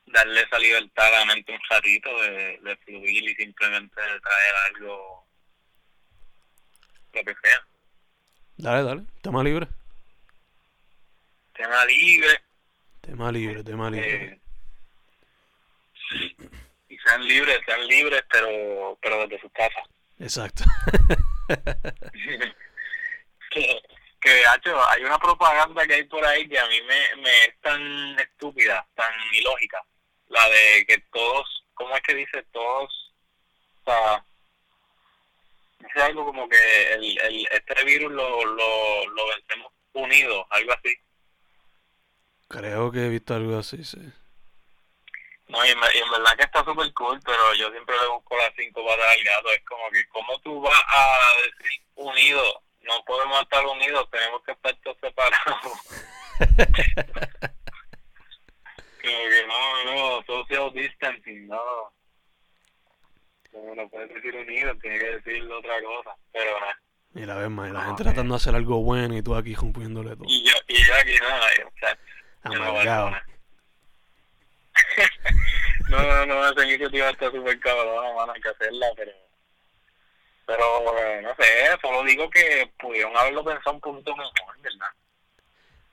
darle 0.07 0.41
esa 0.41 0.57
libertad 0.59 1.07
a 1.07 1.19
la 1.19 1.25
mente 1.25 1.51
un 1.53 1.59
ratito 1.69 2.09
de, 2.21 2.59
de 2.63 2.77
fluir 2.77 3.23
y 3.29 3.35
simplemente 3.35 3.95
traer 3.95 4.55
algo, 4.75 5.25
lo 7.13 7.23
que 7.23 7.35
sea. 7.43 7.61
Dale, 8.57 8.83
dale. 8.83 9.03
Tema 9.21 9.43
libre. 9.43 9.67
Tema 11.53 11.85
libre, 11.85 12.41
Tema 13.01 13.31
libre, 13.31 13.63
tema 13.63 13.89
libre. 13.89 14.23
eh, 14.25 14.39
y 16.89 16.97
sean 16.99 17.25
libres, 17.27 17.59
sean 17.65 17.85
libres, 17.87 18.23
pero 18.31 18.97
pero 19.01 19.27
desde 19.27 19.41
su 19.41 19.49
casa. 19.51 19.81
Exacto. 20.19 20.63
que, 23.51 23.81
que 24.21 24.45
hacho, 24.47 24.89
hay 24.89 25.03
una 25.03 25.17
propaganda 25.19 25.85
que 25.87 25.93
hay 25.95 26.03
por 26.03 26.23
ahí 26.25 26.47
que 26.47 26.59
a 26.59 26.67
mí 26.67 26.79
me, 26.83 27.21
me 27.21 27.43
es 27.45 27.59
tan 27.61 28.19
estúpida, 28.19 28.85
tan 28.95 29.13
ilógica. 29.33 29.81
La 30.29 30.49
de 30.49 30.85
que 30.87 30.97
todos, 31.13 31.63
¿cómo 31.73 31.95
es 31.95 32.01
que 32.03 32.15
dice 32.15 32.43
todos? 32.51 33.13
O 33.81 33.83
sea, 33.85 34.23
dice 35.79 36.01
algo 36.01 36.25
como 36.25 36.49
que 36.49 36.93
el, 36.93 37.17
el, 37.19 37.47
este 37.51 37.83
virus 37.83 38.11
lo, 38.11 38.45
lo, 38.45 39.07
lo 39.07 39.27
vencemos 39.27 39.71
unidos, 39.93 40.45
algo 40.49 40.73
así. 40.73 40.97
Creo 42.49 42.91
que 42.91 43.05
he 43.05 43.09
visto 43.09 43.35
algo 43.35 43.57
así, 43.57 43.83
sí. 43.83 43.99
No, 45.47 45.65
y 45.65 45.69
en, 45.69 45.77
y 45.77 45.97
en 45.99 46.11
verdad 46.11 46.35
que 46.37 46.43
está 46.43 46.63
súper 46.63 46.93
cool, 46.93 47.19
pero 47.23 47.53
yo 47.55 47.71
siempre 47.71 47.95
le 48.01 48.07
busco 48.07 48.35
las 48.37 48.51
cinco 48.55 48.85
patas 48.85 49.07
al 49.07 49.23
gato. 49.23 49.51
Es 49.51 49.63
como 49.63 49.89
que, 49.91 50.07
¿cómo 50.09 50.39
tú 50.39 50.61
vas 50.61 50.81
a 50.87 51.19
decir 51.43 51.81
unidos? 51.95 52.55
No 52.81 53.03
podemos 53.05 53.41
estar 53.41 53.65
unidos, 53.65 54.09
tenemos 54.11 54.43
que 54.43 54.51
estar 54.51 54.75
todos 54.83 54.97
separados. 54.99 55.71
como 59.07 59.29
que 59.29 59.47
no, 59.47 59.83
no, 60.19 60.23
social 60.25 60.73
distancing, 60.73 61.47
no. 61.47 61.91
Como 63.51 63.75
no 63.75 63.87
puedes 63.89 64.13
decir 64.13 64.35
unidos, 64.35 64.77
tienes 64.81 65.01
que 65.01 65.09
decir 65.17 65.51
otra 65.51 65.81
cosa. 65.81 66.15
Pero 66.31 66.59
nada. 66.59 66.79
Mira, 67.13 67.35
ves 67.35 67.49
más, 67.49 67.71
la 67.71 67.79
Ah, 67.81 67.85
gente 67.85 68.03
ok. 68.03 68.07
tratando 68.09 68.33
de 68.33 68.37
hacer 68.37 68.55
algo 68.55 68.83
bueno 68.83 69.17
y 69.17 69.21
tú 69.23 69.33
aquí 69.35 69.55
rompiéndole 69.55 70.15
todo. 70.15 70.25
Y 70.27 70.43
yo, 70.43 70.53
y 70.67 70.75
yo 70.83 70.93
aquí 70.95 71.15
nada, 71.21 71.47
o 71.65 71.71
sea, 71.79 71.97
yo 72.45 72.51
no 72.53 72.59
valgo 72.59 72.71
Amargado. 72.79 73.09
nada. 73.11 73.25
no, 75.89 76.01
no, 76.03 76.25
no, 76.25 76.49
esa 76.49 76.65
iniciativa 76.65 77.09
está 77.09 77.31
súper 77.31 77.59
cabrona, 77.59 78.13
mano, 78.13 78.33
hay 78.33 78.41
que 78.41 78.49
hacerla, 78.49 78.87
pero... 78.95 79.11
Pero, 80.45 80.97
eh, 80.99 81.21
no 81.23 81.35
sé, 81.35 81.77
solo 81.81 82.03
digo 82.03 82.29
que 82.29 82.71
pudieron 82.79 83.15
haberlo 83.17 83.43
pensado 83.43 83.73
un 83.75 83.81
poquito 83.81 84.15
mejor, 84.15 84.57
¿verdad? 84.61 84.87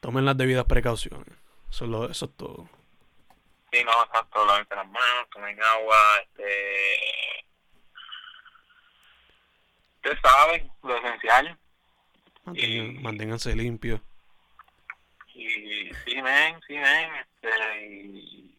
Tomen 0.00 0.24
las 0.24 0.36
debidas 0.36 0.64
precauciones. 0.66 1.34
Eso 1.70 1.84
es, 1.86 1.90
lo- 1.90 2.08
eso 2.10 2.26
es 2.26 2.36
todo. 2.36 2.68
Sí, 3.74 3.82
no, 3.84 4.04
exacto, 4.04 4.44
lavarse 4.46 4.74
las 4.76 4.86
manos, 4.86 5.28
tomen 5.30 5.60
agua, 5.62 6.18
este... 6.22 7.44
Ustedes 9.96 10.18
saben 10.22 10.70
lo 10.82 10.96
esencial. 10.98 11.58
Mantengan- 12.44 12.96
Y- 12.96 12.98
manténganse 13.00 13.56
limpios. 13.56 14.00
Y 15.34 15.90
sí, 16.04 16.22
men, 16.22 16.60
sí, 16.68 16.74
men, 16.74 17.10
este, 17.16 17.86
y, 17.86 18.56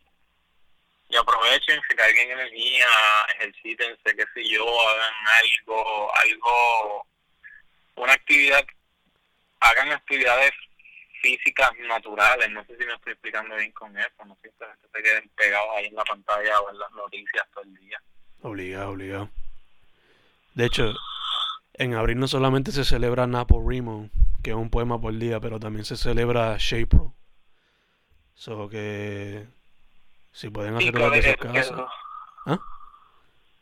y 1.07 1.15
aprovechen, 1.15 1.79
si 1.87 1.95
carguen 1.95 2.31
energía, 2.31 2.87
ejercítense, 3.35 4.15
qué 4.17 4.25
sé 4.33 4.49
yo, 4.49 4.65
hagan 4.89 5.13
algo, 5.41 6.13
algo, 6.17 7.07
una 7.95 8.11
actividad, 8.13 8.65
hagan 9.61 9.91
actividades 9.93 10.51
físicas 11.29 11.71
naturales, 11.87 12.51
no 12.51 12.63
sé 12.65 12.77
si 12.77 12.85
me 12.85 12.93
estoy 12.93 13.13
explicando 13.13 13.55
bien 13.55 13.71
con 13.71 13.97
eso, 13.97 14.25
no 14.27 14.37
simplemente 14.43 14.87
se 14.93 15.01
queden 15.03 15.29
pegados 15.35 15.69
ahí 15.75 15.85
en 15.87 15.95
la 15.95 16.03
pantalla 16.03 16.59
o 16.61 16.69
en 16.69 16.77
las 16.79 16.91
noticias 16.91 17.43
todo 17.53 17.63
el 17.63 17.75
día. 17.77 17.99
Obligado, 18.43 18.91
obligado. 18.91 19.29
De 20.53 20.65
hecho, 20.65 20.93
en 21.73 21.95
abril 21.95 22.19
no 22.19 22.27
solamente 22.27 22.71
se 22.71 22.85
celebra 22.85 23.25
NaPoWriMo, 23.25 24.09
que 24.43 24.51
es 24.51 24.55
un 24.55 24.69
poema 24.69 25.01
por 25.01 25.17
día, 25.17 25.39
pero 25.39 25.59
también 25.59 25.83
se 25.83 25.97
celebra 25.97 26.55
Shapro. 26.59 27.13
So 28.35 28.69
que 28.69 29.47
si 30.31 30.49
pueden 30.49 30.75
Y 30.79 30.89
hacer 30.89 30.95
una 30.95 31.09
de 31.09 31.21
que- 31.21 31.31
sus 31.31 31.37
casas. 31.37 31.81
¿Ah? 32.45 32.59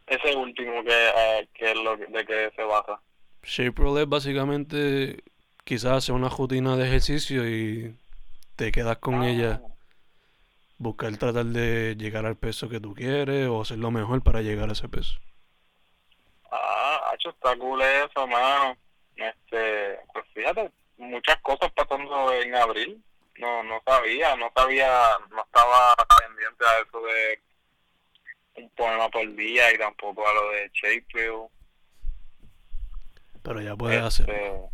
Ese 0.08 0.36
último 0.36 0.84
que, 0.84 1.08
eh, 1.16 1.48
que 1.54 1.72
es 1.72 1.78
lo 1.78 1.98
que- 1.98 2.08
de 2.08 2.26
que 2.26 2.52
se 2.56 2.64
basa. 2.64 3.00
Shapro 3.44 3.98
es 4.00 4.10
básicamente 4.10 5.24
quizás 5.64 5.92
hacer 5.94 6.16
una 6.16 6.30
rutina 6.30 6.76
de 6.76 6.88
ejercicio 6.88 7.48
y 7.50 7.96
te 8.56 8.72
quedas 8.72 8.98
con 8.98 9.24
ella, 9.24 9.62
Ah. 9.64 9.70
buscar 10.78 11.16
tratar 11.18 11.46
de 11.46 11.96
llegar 11.98 12.26
al 12.26 12.36
peso 12.36 12.68
que 12.70 12.80
tú 12.80 12.94
quieres 12.94 13.48
o 13.48 13.62
hacer 13.62 13.78
lo 13.78 13.92
mejor 13.92 14.22
para 14.22 14.42
llegar 14.42 14.70
a 14.70 14.74
ese 14.74 14.90
peso. 14.90 15.20
Ah, 16.52 17.12
hacho, 17.14 17.30
está 17.30 17.56
cool 17.58 17.82
eso, 17.82 18.28
mano. 18.28 18.76
Este, 19.16 20.00
pues 20.14 20.26
fíjate, 20.34 20.72
muchas 20.98 21.38
cosas 21.42 21.72
pasando 21.72 22.34
en 22.34 22.56
abril. 22.56 23.02
No, 23.38 23.64
no 23.64 23.82
sabía, 23.86 24.36
no 24.36 24.52
sabía, 24.56 24.90
no 25.32 25.42
estaba 25.44 25.96
pendiente 26.26 26.66
a 26.66 26.82
eso 26.88 27.02
de 27.02 27.42
un 28.62 28.70
poema 28.72 29.10
por 29.10 29.36
día 29.36 29.74
y 29.74 29.78
tampoco 29.80 30.28
a 30.28 30.34
lo 30.34 30.50
de 30.52 30.70
Shakespeare. 30.74 31.32
Pero 33.42 33.62
ya 33.62 33.76
puedes 33.76 33.98
Este, 33.98 34.24
hacerlo, 34.24 34.70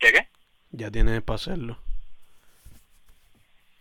¿Qué 0.00 0.12
qué? 0.12 0.28
ya 0.72 0.90
tienes 0.90 1.22
para 1.22 1.36
hacerlo. 1.36 1.78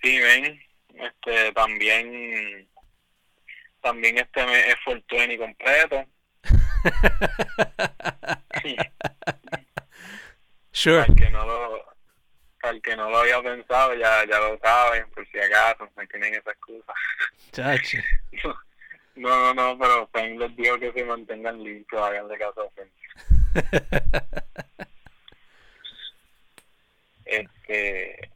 Sí, 0.01 0.19
ven, 0.19 0.61
este, 0.95 1.51
también, 1.53 2.67
también 3.81 4.17
este 4.17 4.45
mes 4.45 4.65
es 4.67 4.75
Fortuny 4.83 5.37
completo. 5.37 6.05
Sure. 10.71 11.01
Al 11.01 11.15
que 11.15 11.29
no 11.29 11.45
lo, 11.45 11.85
al 12.61 12.81
que 12.81 12.95
no 12.95 13.09
lo 13.09 13.17
había 13.17 13.41
pensado 13.41 13.93
ya, 13.95 14.25
ya 14.25 14.39
lo 14.39 14.57
saben, 14.59 15.09
por 15.09 15.27
si 15.27 15.37
acaso, 15.37 15.89
no 15.93 16.07
tienen 16.07 16.35
esa 16.35 16.51
excusa. 16.51 16.93
Chache. 17.51 18.03
No, 19.15 19.53
no, 19.53 19.55
no, 19.73 19.77
pero 19.77 20.07
Fen 20.13 20.39
les 20.39 20.55
digo 20.55 20.79
que 20.79 20.93
se 20.93 21.03
mantengan 21.03 21.61
limpios, 21.61 22.01
háganle 22.01 22.37
caso 22.37 22.61
a 22.61 22.69
Fen. 22.71 22.89
Este, 27.69 28.31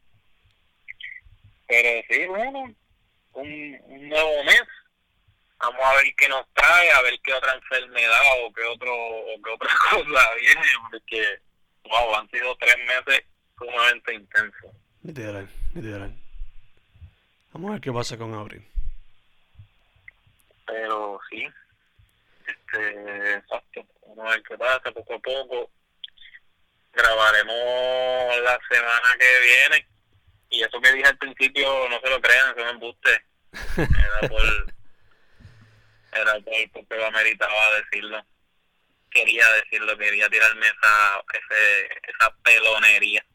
pero 1.67 2.03
sí, 2.07 2.25
bueno, 2.27 2.75
un, 3.33 3.81
un 3.85 4.09
nuevo 4.09 4.43
mes. 4.43 4.63
Vamos 5.59 5.81
a 5.81 5.95
ver 5.95 6.13
qué 6.17 6.27
nos 6.27 6.45
trae, 6.53 6.91
a 6.91 7.01
ver 7.01 7.19
qué 7.23 7.33
otra 7.33 7.53
enfermedad 7.53 8.19
o 8.43 8.53
qué 8.53 8.63
otro 8.63 8.93
o 8.93 9.41
qué 9.41 9.49
otra 9.49 9.69
cosa 9.89 10.35
viene, 10.35 10.61
porque 10.91 11.39
wow, 11.85 12.15
han 12.15 12.29
sido 12.29 12.55
tres 12.57 12.75
meses 12.85 13.23
sumamente 13.57 14.13
intensos. 14.13 14.71
Literal, 15.03 15.49
literal. 15.73 16.13
Vamos 17.53 17.69
a 17.69 17.73
ver 17.73 17.81
qué 17.81 17.91
pasa 17.91 18.17
con 18.17 18.33
abril. 18.33 18.67
Pero 20.67 21.19
sí, 21.29 21.47
este, 22.45 23.33
exacto. 23.35 23.85
vamos 24.07 24.25
a 24.27 24.29
ver 24.31 24.43
qué 24.43 24.57
pasa 24.57 24.91
poco 24.91 25.15
a 25.15 25.19
poco. 25.19 25.69
Grabaremos 26.93 28.41
la 28.43 28.59
semana 28.69 29.15
que 29.19 29.39
viene. 29.41 29.87
Y 30.49 30.61
eso 30.61 30.79
que 30.79 30.91
dije 30.93 31.07
al 31.07 31.17
principio, 31.17 31.89
no 31.89 31.99
se 31.99 32.09
lo 32.09 32.21
crean, 32.21 32.51
eso 32.51 32.65
me 32.65 32.71
embuste. 32.71 33.25
Era 33.77 34.19
por... 34.29 34.73
era 36.13 36.33
por, 36.41 36.71
porque 36.73 36.95
lo 36.95 37.07
ameritaba 37.07 37.53
decirlo. 37.77 38.23
Quería 39.09 39.45
decirlo, 39.53 39.97
quería 39.97 40.29
tirarme 40.29 40.67
esa, 40.67 41.23
ese, 41.33 41.85
esa 41.85 42.35
pelonería. 42.43 43.25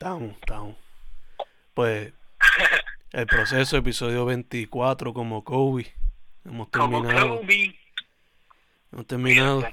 Down, 0.00 0.36
down. 0.46 0.76
Pues 1.74 2.12
el 3.12 3.26
proceso, 3.26 3.76
episodio 3.76 4.24
24, 4.24 5.12
como 5.12 5.42
Kobe. 5.44 5.92
Hemos 6.44 6.68
Como 6.68 7.02
terminado. 7.02 7.40
Kobe. 7.40 7.78
Hemos 8.92 9.06
terminado. 9.06 9.68